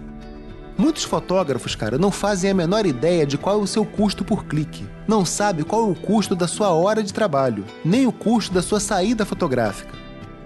Muitos 0.76 1.04
fotógrafos, 1.04 1.76
cara, 1.76 1.98
não 1.98 2.10
fazem 2.10 2.50
a 2.50 2.54
menor 2.54 2.84
ideia 2.84 3.24
de 3.24 3.38
qual 3.38 3.60
é 3.60 3.62
o 3.62 3.66
seu 3.66 3.84
custo 3.84 4.24
por 4.24 4.44
clique. 4.44 4.84
Não 5.06 5.24
sabe 5.24 5.62
qual 5.62 5.88
é 5.88 5.90
o 5.90 5.94
custo 5.94 6.34
da 6.34 6.48
sua 6.48 6.70
hora 6.70 7.02
de 7.02 7.14
trabalho, 7.14 7.64
nem 7.84 8.06
o 8.06 8.12
custo 8.12 8.52
da 8.52 8.60
sua 8.60 8.80
saída 8.80 9.24
fotográfica. 9.24 9.94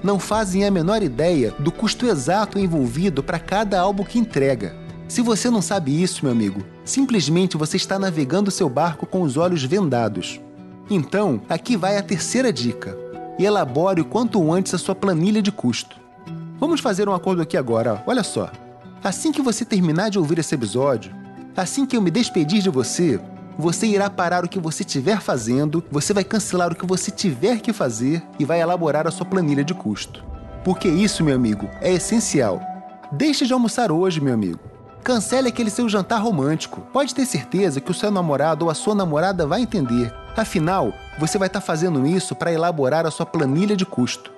Não 0.03 0.19
fazem 0.19 0.67
a 0.67 0.71
menor 0.71 1.03
ideia 1.03 1.55
do 1.59 1.73
custo 1.73 2.07
exato 2.07 2.59
envolvido 2.59 3.23
para 3.23 3.39
cada 3.39 3.81
álbum 3.81 4.05
que 4.05 4.19
entrega. 4.19 4.77
Se 5.09 5.23
você 5.23 5.49
não 5.49 5.63
sabe 5.63 6.03
isso, 6.03 6.25
meu 6.25 6.33
amigo, 6.33 6.63
simplesmente 6.85 7.57
você 7.57 7.79
está 7.79 7.99
navegando 7.99 8.51
seu 8.51 8.69
barco 8.69 9.07
com 9.07 9.23
os 9.23 9.39
olhos 9.39 9.65
vendados. 9.65 10.39
Então, 10.91 11.41
aqui 11.49 11.75
vai 11.75 11.97
a 11.97 12.03
terceira 12.03 12.53
dica. 12.53 12.97
Elabore 13.39 14.03
o 14.03 14.05
quanto 14.05 14.53
antes 14.53 14.75
a 14.75 14.79
sua 14.79 14.95
planilha 14.95 15.41
de 15.41 15.51
custo. 15.51 15.97
Vamos 16.61 16.81
fazer 16.81 17.09
um 17.09 17.15
acordo 17.15 17.41
aqui 17.41 17.57
agora, 17.57 18.03
olha 18.07 18.23
só. 18.23 18.51
Assim 19.03 19.31
que 19.31 19.41
você 19.41 19.65
terminar 19.65 20.11
de 20.11 20.19
ouvir 20.19 20.39
esse 20.39 20.55
episódio, 20.55 21.15
assim 21.57 21.87
que 21.87 21.97
eu 21.97 22.03
me 22.03 22.11
despedir 22.11 22.61
de 22.61 22.69
você, 22.69 23.21
você 23.57 23.87
irá 23.87 24.11
parar 24.11 24.45
o 24.45 24.49
que 24.49 24.59
você 24.59 24.83
estiver 24.83 25.21
fazendo, 25.21 25.85
você 25.91 26.13
vai 26.13 26.25
cancelar 26.25 26.73
o 26.73 26.75
que 26.75 26.87
você 26.87 27.11
tiver 27.11 27.61
que 27.61 27.73
fazer 27.73 28.23
e 28.39 28.45
vai 28.45 28.61
elaborar 28.61 29.07
a 29.07 29.11
sua 29.11 29.27
planilha 29.27 29.65
de 29.65 29.75
custo. 29.75 30.25
Porque 30.65 30.89
isso, 30.89 31.23
meu 31.23 31.37
amigo, 31.37 31.69
é 31.81 31.93
essencial. 31.93 32.61
Deixe 33.13 33.47
de 33.47 33.53
almoçar 33.53 33.93
hoje, 33.93 34.21
meu 34.21 34.35
amigo. 34.35 34.61
Cancele 35.05 35.49
aquele 35.49 35.71
seu 35.71 35.89
jantar 35.89 36.21
romântico. 36.21 36.81
Pode 36.93 37.15
ter 37.15 37.25
certeza 37.25 37.81
que 37.81 37.91
o 37.91 37.95
seu 37.95 38.11
namorado 38.11 38.65
ou 38.65 38.71
a 38.71 38.75
sua 38.75 38.95
namorada 38.95 39.47
vai 39.47 39.63
entender. 39.63 40.13
Afinal, 40.37 40.93
você 41.19 41.39
vai 41.39 41.47
estar 41.47 41.61
fazendo 41.61 42.07
isso 42.07 42.35
para 42.35 42.53
elaborar 42.53 43.07
a 43.07 43.11
sua 43.11 43.25
planilha 43.25 43.77
de 43.77 43.87
custo. 43.87 44.38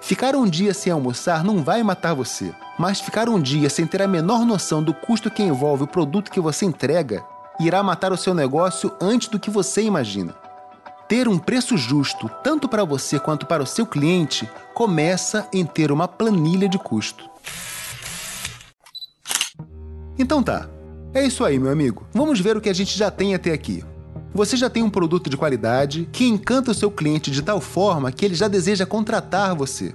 Ficar 0.00 0.36
um 0.36 0.46
dia 0.46 0.72
sem 0.72 0.92
almoçar 0.92 1.42
não 1.42 1.62
vai 1.62 1.82
matar 1.82 2.14
você, 2.14 2.54
mas 2.78 3.00
ficar 3.00 3.28
um 3.28 3.40
dia 3.40 3.68
sem 3.68 3.86
ter 3.86 4.02
a 4.02 4.08
menor 4.08 4.44
noção 4.44 4.82
do 4.82 4.94
custo 4.94 5.30
que 5.30 5.42
envolve 5.42 5.84
o 5.84 5.88
produto 5.88 6.30
que 6.30 6.40
você 6.40 6.64
entrega 6.64 7.24
irá 7.58 7.82
matar 7.82 8.12
o 8.12 8.16
seu 8.16 8.34
negócio 8.34 8.92
antes 9.00 9.28
do 9.28 9.38
que 9.38 9.50
você 9.50 9.82
imagina. 9.82 10.34
Ter 11.08 11.28
um 11.28 11.38
preço 11.38 11.76
justo, 11.76 12.28
tanto 12.42 12.68
para 12.68 12.84
você 12.84 13.18
quanto 13.18 13.46
para 13.46 13.62
o 13.62 13.66
seu 13.66 13.86
cliente, 13.86 14.48
começa 14.74 15.48
em 15.52 15.64
ter 15.64 15.92
uma 15.92 16.08
planilha 16.08 16.68
de 16.68 16.78
custo. 16.78 17.28
Então 20.18 20.42
tá. 20.42 20.68
É 21.14 21.24
isso 21.24 21.44
aí, 21.44 21.58
meu 21.58 21.70
amigo. 21.70 22.06
Vamos 22.12 22.40
ver 22.40 22.56
o 22.56 22.60
que 22.60 22.68
a 22.68 22.74
gente 22.74 22.98
já 22.98 23.10
tem 23.10 23.34
até 23.34 23.52
aqui. 23.52 23.82
Você 24.36 24.54
já 24.54 24.68
tem 24.68 24.82
um 24.82 24.90
produto 24.90 25.30
de 25.30 25.36
qualidade 25.36 26.06
que 26.12 26.26
encanta 26.26 26.70
o 26.70 26.74
seu 26.74 26.90
cliente 26.90 27.30
de 27.30 27.40
tal 27.40 27.58
forma 27.58 28.12
que 28.12 28.22
ele 28.22 28.34
já 28.34 28.46
deseja 28.48 28.84
contratar 28.84 29.54
você. 29.56 29.94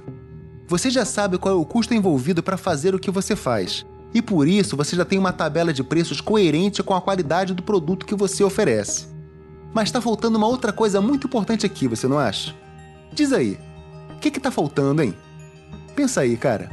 você 0.67 0.89
já 0.89 1.06
sabe 1.06 1.38
qual 1.38 1.54
é 1.54 1.58
o 1.58 1.63
custo 1.63 1.93
envolvido 1.93 2.41
para 2.41 2.58
fazer 2.58 2.95
o 2.95 2.99
que 2.99 3.12
você 3.12 3.36
faz. 3.36 3.86
E 4.12 4.19
por 4.19 4.47
isso 4.47 4.75
você 4.75 4.95
já 4.95 5.06
tem 5.06 5.19
uma 5.19 5.32
tabela 5.32 5.71
de 5.71 5.84
preços 5.84 6.19
coerente 6.19 6.82
com 6.82 6.95
a 6.95 7.01
qualidade 7.01 7.54
do 7.54 7.62
produto 7.62 8.04
que 8.04 8.15
você 8.15 8.43
oferece. 8.43 9.06
Mas 9.75 9.89
está 9.89 10.01
faltando 10.01 10.39
uma 10.39 10.47
outra 10.47 10.73
coisa 10.73 10.99
muito 10.99 11.27
importante 11.27 11.63
aqui, 11.63 11.88
você 11.88 12.08
não 12.08 12.17
acha? 12.17 12.56
Diz 13.13 13.32
aí, 13.32 13.60
o 14.15 14.19
que 14.19 14.30
está 14.30 14.49
faltando, 14.49 15.04
hein? 15.04 15.13
Pensa 15.95 16.21
aí, 16.21 16.36
cara. 16.36 16.71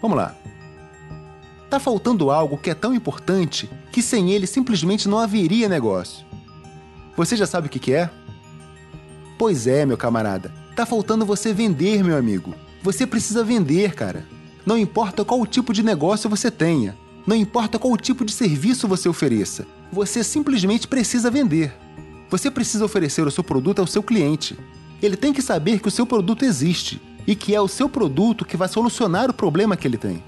Vamos 0.00 0.16
lá. 0.16 0.36
Tá 1.68 1.80
faltando 1.80 2.30
algo 2.30 2.56
que 2.56 2.70
é 2.70 2.74
tão 2.74 2.94
importante 2.94 3.68
que 3.90 4.02
sem 4.02 4.30
ele 4.30 4.46
simplesmente 4.46 5.08
não 5.08 5.18
haveria 5.18 5.68
negócio. 5.68 6.27
Você 7.18 7.34
já 7.34 7.48
sabe 7.48 7.66
o 7.66 7.70
que, 7.70 7.80
que 7.80 7.92
é? 7.92 8.08
Pois 9.36 9.66
é, 9.66 9.84
meu 9.84 9.96
camarada. 9.96 10.52
Tá 10.76 10.86
faltando 10.86 11.26
você 11.26 11.52
vender, 11.52 12.04
meu 12.04 12.16
amigo. 12.16 12.54
Você 12.80 13.04
precisa 13.08 13.42
vender, 13.42 13.92
cara. 13.92 14.24
Não 14.64 14.78
importa 14.78 15.24
qual 15.24 15.44
tipo 15.44 15.72
de 15.72 15.82
negócio 15.82 16.30
você 16.30 16.48
tenha, 16.48 16.96
não 17.26 17.34
importa 17.34 17.76
qual 17.76 17.96
tipo 17.96 18.24
de 18.24 18.30
serviço 18.30 18.86
você 18.86 19.08
ofereça, 19.08 19.66
você 19.90 20.22
simplesmente 20.22 20.86
precisa 20.86 21.28
vender. 21.28 21.74
Você 22.30 22.52
precisa 22.52 22.84
oferecer 22.84 23.26
o 23.26 23.32
seu 23.32 23.42
produto 23.42 23.80
ao 23.80 23.86
seu 23.88 24.02
cliente. 24.02 24.56
Ele 25.02 25.16
tem 25.16 25.32
que 25.32 25.42
saber 25.42 25.80
que 25.80 25.88
o 25.88 25.90
seu 25.90 26.06
produto 26.06 26.44
existe 26.44 27.02
e 27.26 27.34
que 27.34 27.52
é 27.52 27.60
o 27.60 27.66
seu 27.66 27.88
produto 27.88 28.44
que 28.44 28.56
vai 28.56 28.68
solucionar 28.68 29.28
o 29.28 29.34
problema 29.34 29.76
que 29.76 29.88
ele 29.88 29.98
tem. 29.98 30.22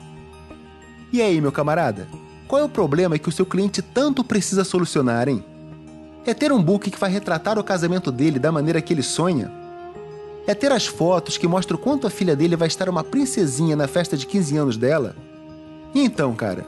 E 1.12 1.22
aí, 1.22 1.40
meu 1.40 1.52
camarada? 1.52 2.08
Qual 2.48 2.60
é 2.60 2.64
o 2.64 2.68
problema 2.68 3.16
que 3.16 3.28
o 3.28 3.32
seu 3.32 3.46
cliente 3.46 3.80
tanto 3.80 4.24
precisa 4.24 4.64
solucionar, 4.64 5.28
hein? 5.28 5.44
É 6.26 6.34
ter 6.34 6.52
um 6.52 6.62
book 6.62 6.90
que 6.90 6.98
vai 6.98 7.10
retratar 7.10 7.58
o 7.58 7.64
casamento 7.64 8.12
dele 8.12 8.38
da 8.38 8.52
maneira 8.52 8.82
que 8.82 8.92
ele 8.92 9.02
sonha? 9.02 9.50
É 10.46 10.54
ter 10.54 10.70
as 10.70 10.86
fotos 10.86 11.38
que 11.38 11.48
mostram 11.48 11.78
quanto 11.78 12.06
a 12.06 12.10
filha 12.10 12.36
dele 12.36 12.56
vai 12.56 12.68
estar 12.68 12.88
uma 12.88 13.02
princesinha 13.02 13.74
na 13.74 13.86
festa 13.86 14.16
de 14.16 14.26
15 14.26 14.56
anos 14.56 14.76
dela? 14.76 15.16
E 15.94 16.00
então, 16.00 16.34
cara, 16.34 16.66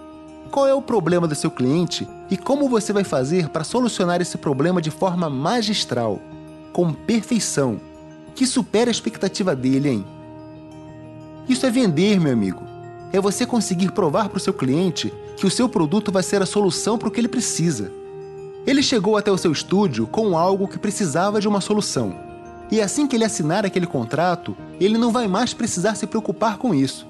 qual 0.51 0.67
é 0.67 0.75
o 0.75 0.83
problema 0.83 1.29
do 1.29 1.35
seu 1.35 1.51
cliente 1.51 2.09
e 2.31 2.37
como 2.37 2.69
você 2.69 2.93
vai 2.93 3.05
fazer 3.05 3.49
para 3.49 3.65
solucionar 3.65 4.21
esse 4.21 4.39
problema 4.39 4.81
de 4.81 4.91
forma 4.91 5.29
magistral, 5.29 6.21
com 6.73 6.93
perfeição, 6.93 7.81
que 8.35 8.47
supera 8.47 8.91
a 8.91 8.93
expectativa 8.93 9.55
dele, 9.55 9.89
hein? 9.91 10.07
Isso 11.49 11.67
é 11.67 11.71
vender, 11.71 12.19
meu 12.19 12.33
amigo. 12.33 12.63
É 13.13 13.21
você 13.21 13.45
conseguir 13.45 13.93
provar 13.93 14.29
para 14.29 14.39
o 14.39 14.41
seu 14.41 14.55
cliente 14.55 15.13
que 15.37 15.47
o 15.47 15.51
seu 15.51 15.69
produto 15.69 16.11
vai 16.11 16.23
ser 16.23 16.41
a 16.41 16.47
solução 16.47 16.97
para 16.97 17.09
o 17.09 17.11
que 17.11 17.21
ele 17.21 17.29
precisa. 17.29 17.93
Ele 18.67 18.83
chegou 18.83 19.17
até 19.17 19.31
o 19.31 19.39
seu 19.39 19.53
estúdio 19.53 20.07
com 20.07 20.37
algo 20.37 20.69
que 20.69 20.79
precisava 20.79 21.41
de 21.41 21.49
uma 21.49 21.61
solução 21.61 22.33
e 22.73 22.81
assim 22.81 23.07
que 23.07 23.15
ele 23.15 23.25
assinar 23.25 23.67
aquele 23.67 23.87
contrato, 23.87 24.57
ele 24.81 24.97
não 24.97 25.13
vai 25.13 25.29
mais 25.29 25.53
precisar 25.53 25.95
se 25.95 26.07
preocupar 26.07 26.57
com 26.57 26.75
isso. 26.75 27.07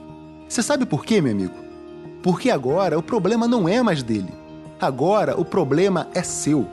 Você 0.48 0.60
sabe 0.60 0.84
por 0.84 1.04
quê, 1.04 1.20
meu 1.20 1.30
amigo? 1.30 1.54
Porque 2.20 2.50
agora 2.50 2.98
o 2.98 3.02
problema 3.02 3.46
não 3.46 3.68
é 3.68 3.80
mais 3.80 4.02
dele. 4.02 4.34
Agora 4.80 5.40
o 5.40 5.44
problema 5.44 6.08
é 6.16 6.22
seu. 6.24 6.66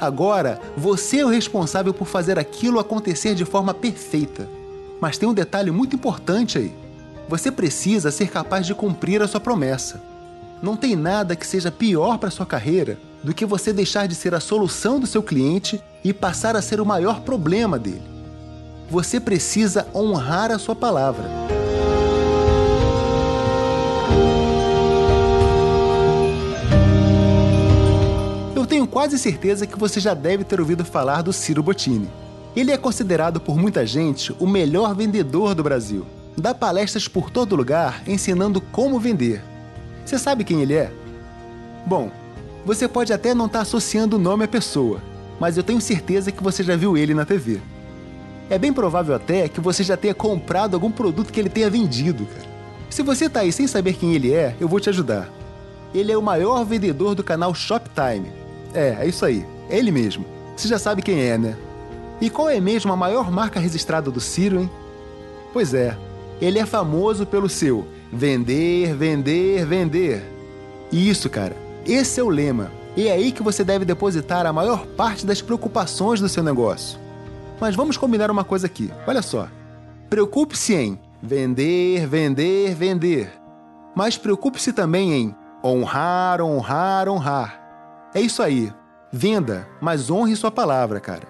Agora 0.00 0.60
você 0.76 1.20
é 1.20 1.24
o 1.24 1.28
responsável 1.28 1.94
por 1.94 2.08
fazer 2.08 2.36
aquilo 2.36 2.80
acontecer 2.80 3.36
de 3.36 3.44
forma 3.44 3.72
perfeita. 3.72 4.48
Mas 5.00 5.16
tem 5.16 5.28
um 5.28 5.34
detalhe 5.34 5.70
muito 5.70 5.94
importante 5.94 6.58
aí. 6.58 6.72
Você 7.28 7.52
precisa 7.52 8.10
ser 8.10 8.30
capaz 8.30 8.66
de 8.66 8.74
cumprir 8.74 9.22
a 9.22 9.28
sua 9.28 9.38
promessa. 9.38 10.02
Não 10.60 10.76
tem 10.76 10.96
nada 10.96 11.36
que 11.36 11.46
seja 11.46 11.70
pior 11.70 12.18
para 12.18 12.32
sua 12.32 12.44
carreira 12.44 12.98
do 13.24 13.34
que 13.34 13.46
você 13.46 13.72
deixar 13.72 14.06
de 14.06 14.14
ser 14.14 14.34
a 14.34 14.40
solução 14.40 15.00
do 15.00 15.06
seu 15.06 15.22
cliente 15.22 15.82
e 16.04 16.12
passar 16.12 16.54
a 16.54 16.62
ser 16.62 16.80
o 16.80 16.86
maior 16.86 17.22
problema 17.22 17.78
dele 17.78 18.14
você 18.94 19.18
precisa 19.18 19.86
honrar 19.94 20.50
a 20.50 20.58
sua 20.58 20.76
palavra. 20.76 21.24
Eu 28.54 28.66
tenho 28.66 28.86
quase 28.86 29.18
certeza 29.18 29.66
que 29.66 29.78
você 29.78 30.00
já 30.00 30.14
deve 30.14 30.44
ter 30.44 30.60
ouvido 30.60 30.84
falar 30.84 31.22
do 31.22 31.32
Ciro 31.32 31.62
Bottini. 31.62 32.08
Ele 32.54 32.70
é 32.70 32.76
considerado 32.76 33.40
por 33.40 33.56
muita 33.56 33.84
gente 33.84 34.34
o 34.38 34.46
melhor 34.46 34.94
vendedor 34.94 35.54
do 35.54 35.62
Brasil. 35.62 36.06
Dá 36.36 36.54
palestras 36.54 37.08
por 37.08 37.30
todo 37.30 37.56
lugar 37.56 38.02
ensinando 38.06 38.60
como 38.60 39.00
vender. 39.00 39.42
Você 40.04 40.18
sabe 40.18 40.44
quem 40.44 40.60
ele 40.62 40.74
é? 40.74 40.92
Bom, 41.86 42.10
você 42.64 42.88
pode 42.88 43.12
até 43.12 43.34
não 43.34 43.46
estar 43.46 43.60
associando 43.60 44.16
o 44.16 44.18
nome 44.18 44.44
à 44.44 44.48
pessoa, 44.48 45.00
mas 45.38 45.56
eu 45.56 45.62
tenho 45.62 45.80
certeza 45.80 46.32
que 46.32 46.42
você 46.42 46.62
já 46.62 46.76
viu 46.76 46.96
ele 46.96 47.14
na 47.14 47.24
TV. 47.24 47.60
É 48.48 48.58
bem 48.58 48.72
provável 48.72 49.14
até 49.14 49.48
que 49.48 49.60
você 49.60 49.82
já 49.82 49.96
tenha 49.96 50.14
comprado 50.14 50.74
algum 50.74 50.90
produto 50.90 51.32
que 51.32 51.40
ele 51.40 51.48
tenha 51.48 51.70
vendido, 51.70 52.26
cara. 52.26 52.54
Se 52.90 53.02
você 53.02 53.28
tá 53.28 53.40
aí 53.40 53.52
sem 53.52 53.66
saber 53.66 53.94
quem 53.94 54.14
ele 54.14 54.32
é, 54.32 54.54
eu 54.60 54.68
vou 54.68 54.80
te 54.80 54.88
ajudar. 54.88 55.28
Ele 55.94 56.12
é 56.12 56.16
o 56.16 56.22
maior 56.22 56.64
vendedor 56.64 57.14
do 57.14 57.24
canal 57.24 57.54
Shoptime. 57.54 58.32
É, 58.72 58.98
é 59.00 59.06
isso 59.06 59.24
aí. 59.24 59.44
É 59.68 59.78
ele 59.78 59.90
mesmo. 59.90 60.24
Você 60.56 60.68
já 60.68 60.78
sabe 60.78 61.02
quem 61.02 61.20
é, 61.20 61.36
né? 61.36 61.56
E 62.20 62.30
qual 62.30 62.48
é 62.48 62.60
mesmo 62.60 62.92
a 62.92 62.96
maior 62.96 63.30
marca 63.30 63.58
registrada 63.58 64.10
do 64.10 64.20
Ciro, 64.20 64.60
hein? 64.60 64.70
Pois 65.52 65.74
é, 65.74 65.96
ele 66.40 66.58
é 66.58 66.66
famoso 66.66 67.26
pelo 67.26 67.48
seu 67.48 67.86
vender, 68.12 68.94
vender, 68.94 69.66
vender. 69.66 70.22
Isso, 70.92 71.28
cara. 71.28 71.63
Esse 71.86 72.20
é 72.20 72.22
o 72.22 72.28
lema. 72.28 72.70
E 72.96 73.08
é 73.08 73.12
aí 73.12 73.32
que 73.32 73.42
você 73.42 73.62
deve 73.62 73.84
depositar 73.84 74.46
a 74.46 74.52
maior 74.52 74.86
parte 74.86 75.26
das 75.26 75.42
preocupações 75.42 76.20
do 76.20 76.28
seu 76.28 76.42
negócio. 76.42 76.98
Mas 77.60 77.74
vamos 77.74 77.96
combinar 77.96 78.30
uma 78.30 78.44
coisa 78.44 78.66
aqui. 78.66 78.90
Olha 79.06 79.20
só. 79.20 79.48
Preocupe-se 80.08 80.74
em 80.74 81.00
vender, 81.22 82.06
vender, 82.06 82.74
vender. 82.74 83.32
Mas 83.94 84.16
preocupe-se 84.16 84.72
também 84.72 85.12
em 85.12 85.34
honrar, 85.62 86.40
honrar, 86.40 87.08
honrar. 87.08 88.10
É 88.14 88.20
isso 88.20 88.42
aí. 88.42 88.72
Venda, 89.12 89.68
mas 89.80 90.10
honre 90.10 90.36
sua 90.36 90.50
palavra, 90.50 91.00
cara. 91.00 91.26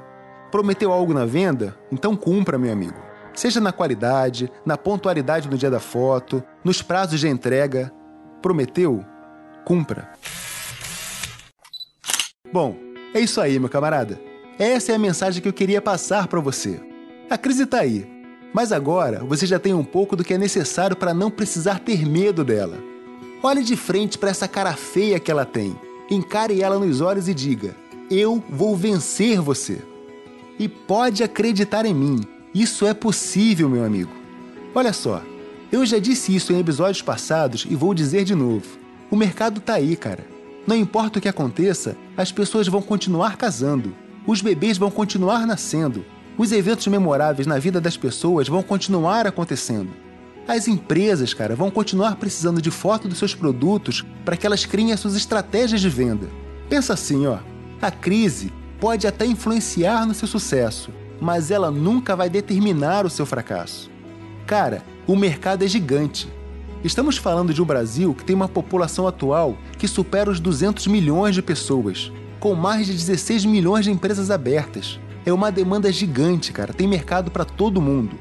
Prometeu 0.50 0.92
algo 0.92 1.12
na 1.12 1.24
venda? 1.24 1.76
Então 1.90 2.14
cumpra, 2.14 2.58
meu 2.58 2.72
amigo. 2.72 2.98
Seja 3.34 3.60
na 3.60 3.72
qualidade, 3.72 4.50
na 4.64 4.76
pontualidade 4.76 5.48
no 5.48 5.58
dia 5.58 5.70
da 5.70 5.80
foto, 5.80 6.42
nos 6.62 6.80
prazos 6.80 7.18
de 7.18 7.28
entrega. 7.28 7.92
Prometeu? 8.40 9.04
Cumpra. 9.64 10.10
Bom, 12.52 12.76
é 13.14 13.20
isso 13.20 13.40
aí, 13.40 13.58
meu 13.58 13.68
camarada. 13.68 14.20
Essa 14.58 14.92
é 14.92 14.94
a 14.94 14.98
mensagem 14.98 15.42
que 15.42 15.48
eu 15.48 15.52
queria 15.52 15.80
passar 15.80 16.28
para 16.28 16.38
você. 16.38 16.80
A 17.28 17.38
crise 17.38 17.64
está 17.64 17.80
aí, 17.80 18.06
mas 18.52 18.70
agora 18.70 19.24
você 19.24 19.46
já 19.46 19.58
tem 19.58 19.72
um 19.72 19.82
pouco 19.82 20.14
do 20.14 20.22
que 20.22 20.34
é 20.34 20.38
necessário 20.38 20.94
para 20.94 21.14
não 21.14 21.30
precisar 21.30 21.80
ter 21.80 22.06
medo 22.06 22.44
dela. 22.44 22.78
Olhe 23.42 23.64
de 23.64 23.74
frente 23.74 24.18
para 24.18 24.30
essa 24.30 24.46
cara 24.46 24.74
feia 24.74 25.18
que 25.18 25.30
ela 25.30 25.44
tem, 25.44 25.74
encare 26.10 26.62
ela 26.62 26.78
nos 26.78 27.00
olhos 27.00 27.26
e 27.26 27.34
diga: 27.34 27.74
Eu 28.10 28.42
vou 28.48 28.76
vencer 28.76 29.40
você. 29.40 29.82
E 30.58 30.68
pode 30.68 31.24
acreditar 31.24 31.84
em 31.84 31.94
mim, 31.94 32.20
isso 32.54 32.86
é 32.86 32.94
possível, 32.94 33.68
meu 33.68 33.84
amigo. 33.84 34.12
Olha 34.74 34.92
só, 34.92 35.22
eu 35.72 35.84
já 35.84 35.98
disse 35.98 36.34
isso 36.34 36.52
em 36.52 36.60
episódios 36.60 37.02
passados 37.02 37.66
e 37.68 37.74
vou 37.74 37.94
dizer 37.94 38.24
de 38.24 38.34
novo. 38.34 38.83
O 39.14 39.16
mercado 39.16 39.60
tá 39.60 39.74
aí, 39.74 39.94
cara. 39.94 40.26
Não 40.66 40.74
importa 40.74 41.20
o 41.20 41.22
que 41.22 41.28
aconteça, 41.28 41.96
as 42.16 42.32
pessoas 42.32 42.66
vão 42.66 42.82
continuar 42.82 43.36
casando 43.36 43.94
os 44.26 44.40
bebês 44.40 44.78
vão 44.78 44.90
continuar 44.90 45.46
nascendo. 45.46 46.04
Os 46.38 46.50
eventos 46.50 46.86
memoráveis 46.86 47.46
na 47.46 47.58
vida 47.58 47.80
das 47.80 47.96
pessoas 47.96 48.48
vão 48.48 48.62
continuar 48.62 49.26
acontecendo. 49.26 49.90
As 50.48 50.66
empresas, 50.66 51.34
cara, 51.34 51.54
vão 51.54 51.70
continuar 51.70 52.16
precisando 52.16 52.60
de 52.60 52.70
foto 52.70 53.06
dos 53.06 53.18
seus 53.18 53.34
produtos 53.34 54.04
para 54.24 54.36
que 54.36 54.46
elas 54.46 54.64
criem 54.64 54.92
as 54.92 55.00
suas 55.00 55.14
estratégias 55.14 55.80
de 55.80 55.88
venda. 55.88 56.28
Pensa 56.68 56.94
assim, 56.94 57.26
ó. 57.26 57.38
A 57.80 57.90
crise 57.90 58.52
pode 58.80 59.06
até 59.06 59.26
influenciar 59.26 60.06
no 60.06 60.14
seu 60.14 60.26
sucesso, 60.26 60.90
mas 61.20 61.50
ela 61.50 61.70
nunca 61.70 62.16
vai 62.16 62.30
determinar 62.30 63.04
o 63.04 63.10
seu 63.10 63.26
fracasso. 63.26 63.90
Cara, 64.46 64.82
o 65.06 65.14
mercado 65.14 65.64
é 65.64 65.68
gigante. 65.68 66.32
Estamos 66.84 67.16
falando 67.16 67.54
de 67.54 67.62
um 67.62 67.64
Brasil 67.64 68.14
que 68.14 68.22
tem 68.22 68.36
uma 68.36 68.46
população 68.46 69.08
atual 69.08 69.56
que 69.78 69.88
supera 69.88 70.30
os 70.30 70.38
200 70.38 70.86
milhões 70.86 71.34
de 71.34 71.40
pessoas 71.40 72.12
com 72.38 72.54
mais 72.54 72.86
de 72.86 72.92
16 72.92 73.46
milhões 73.46 73.86
de 73.86 73.90
empresas 73.90 74.30
abertas. 74.30 75.00
É 75.24 75.32
uma 75.32 75.50
demanda 75.50 75.90
gigante, 75.90 76.52
cara. 76.52 76.74
Tem 76.74 76.86
mercado 76.86 77.30
para 77.30 77.42
todo 77.42 77.80
mundo. 77.80 78.18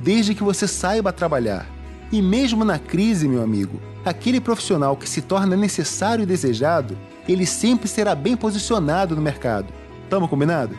Desde 0.00 0.32
que 0.32 0.44
você 0.44 0.68
saiba 0.68 1.12
trabalhar. 1.12 1.66
E 2.12 2.22
mesmo 2.22 2.64
na 2.64 2.78
crise, 2.78 3.26
meu 3.26 3.42
amigo, 3.42 3.80
aquele 4.04 4.40
profissional 4.40 4.96
que 4.96 5.08
se 5.08 5.20
torna 5.20 5.56
necessário 5.56 6.22
e 6.22 6.26
desejado, 6.26 6.96
ele 7.28 7.44
sempre 7.44 7.88
será 7.88 8.14
bem 8.14 8.36
posicionado 8.36 9.16
no 9.16 9.22
mercado. 9.22 9.74
Tamo 10.08 10.28
combinado? 10.28 10.78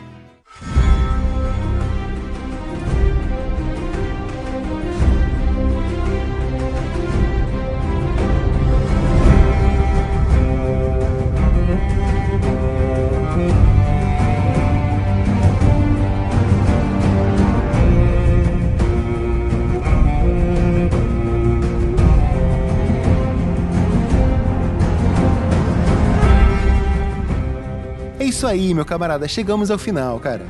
Isso 28.46 28.48
aí, 28.48 28.72
meu 28.72 28.84
camarada, 28.84 29.26
chegamos 29.26 29.72
ao 29.72 29.78
final, 29.78 30.20
cara. 30.20 30.46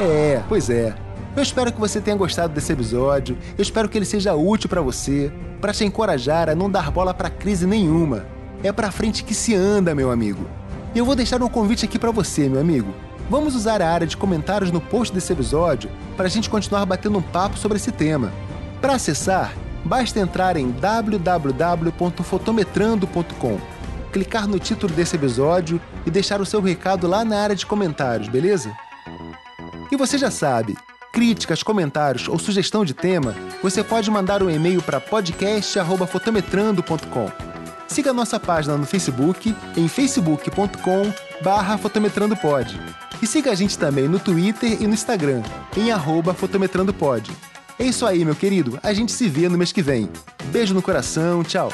É, 0.00 0.40
pois 0.48 0.70
é. 0.70 0.94
Eu 1.36 1.42
espero 1.42 1.70
que 1.72 1.78
você 1.78 2.00
tenha 2.00 2.16
gostado 2.16 2.54
desse 2.54 2.72
episódio. 2.72 3.36
Eu 3.56 3.62
espero 3.62 3.88
que 3.88 3.96
ele 3.98 4.06
seja 4.06 4.34
útil 4.34 4.68
para 4.68 4.80
você, 4.80 5.32
para 5.60 5.74
te 5.74 5.84
encorajar 5.84 6.48
a 6.48 6.54
não 6.54 6.70
dar 6.70 6.90
bola 6.90 7.12
para 7.12 7.28
crise 7.28 7.66
nenhuma. 7.66 8.24
É 8.62 8.72
para 8.72 8.90
frente 8.90 9.24
que 9.24 9.34
se 9.34 9.54
anda, 9.54 9.94
meu 9.94 10.10
amigo. 10.10 10.46
E 10.94 10.98
eu 10.98 11.04
vou 11.04 11.14
deixar 11.14 11.42
um 11.42 11.48
convite 11.48 11.84
aqui 11.84 11.98
para 11.98 12.10
você, 12.10 12.48
meu 12.48 12.60
amigo. 12.60 12.94
Vamos 13.28 13.54
usar 13.54 13.82
a 13.82 13.90
área 13.90 14.06
de 14.06 14.16
comentários 14.16 14.70
no 14.70 14.80
post 14.80 15.12
desse 15.14 15.30
episódio 15.32 15.90
para 16.16 16.24
a 16.26 16.30
gente 16.30 16.48
continuar 16.48 16.86
batendo 16.86 17.18
um 17.18 17.22
papo 17.22 17.58
sobre 17.58 17.76
esse 17.76 17.92
tema. 17.92 18.32
Para 18.80 18.94
acessar, 18.94 19.52
basta 19.84 20.18
entrar 20.18 20.56
em 20.56 20.70
www.fotometrando.com, 20.70 23.58
clicar 24.12 24.48
no 24.48 24.58
título 24.58 24.94
desse 24.94 25.16
episódio 25.16 25.78
e 26.06 26.10
deixar 26.10 26.40
o 26.40 26.46
seu 26.46 26.60
recado 26.60 27.06
lá 27.06 27.24
na 27.24 27.40
área 27.40 27.56
de 27.56 27.66
comentários, 27.66 28.28
beleza? 28.28 28.72
E 29.90 29.96
você 29.96 30.16
já 30.16 30.30
sabe, 30.30 30.76
críticas, 31.12 31.62
comentários 31.62 32.26
ou 32.28 32.38
sugestão 32.38 32.82
de 32.84 32.92
tema, 32.94 33.34
você 33.62 33.84
pode 33.84 34.10
mandar 34.10 34.42
um 34.42 34.50
e-mail 34.50 34.82
para 34.82 35.00
podcast@fotometrando.com. 35.00 37.30
Siga 37.86 38.12
nossa 38.12 38.40
página 38.40 38.76
no 38.76 38.84
Facebook 38.86 39.54
em 39.76 39.86
facebook.com/fotometrandopod. 39.86 42.80
E 43.20 43.26
siga 43.26 43.50
a 43.52 43.54
gente 43.54 43.78
também 43.78 44.08
no 44.08 44.18
Twitter 44.18 44.80
e 44.80 44.86
no 44.86 44.94
Instagram, 44.94 45.42
em 45.76 45.90
fotometrandopod. 46.34 47.30
É 47.78 47.84
isso 47.84 48.06
aí, 48.06 48.24
meu 48.24 48.34
querido. 48.34 48.80
A 48.82 48.94
gente 48.94 49.12
se 49.12 49.28
vê 49.28 49.46
no 49.48 49.58
mês 49.58 49.72
que 49.72 49.82
vem. 49.82 50.08
Beijo 50.46 50.72
no 50.72 50.80
coração, 50.80 51.44
tchau. 51.44 51.68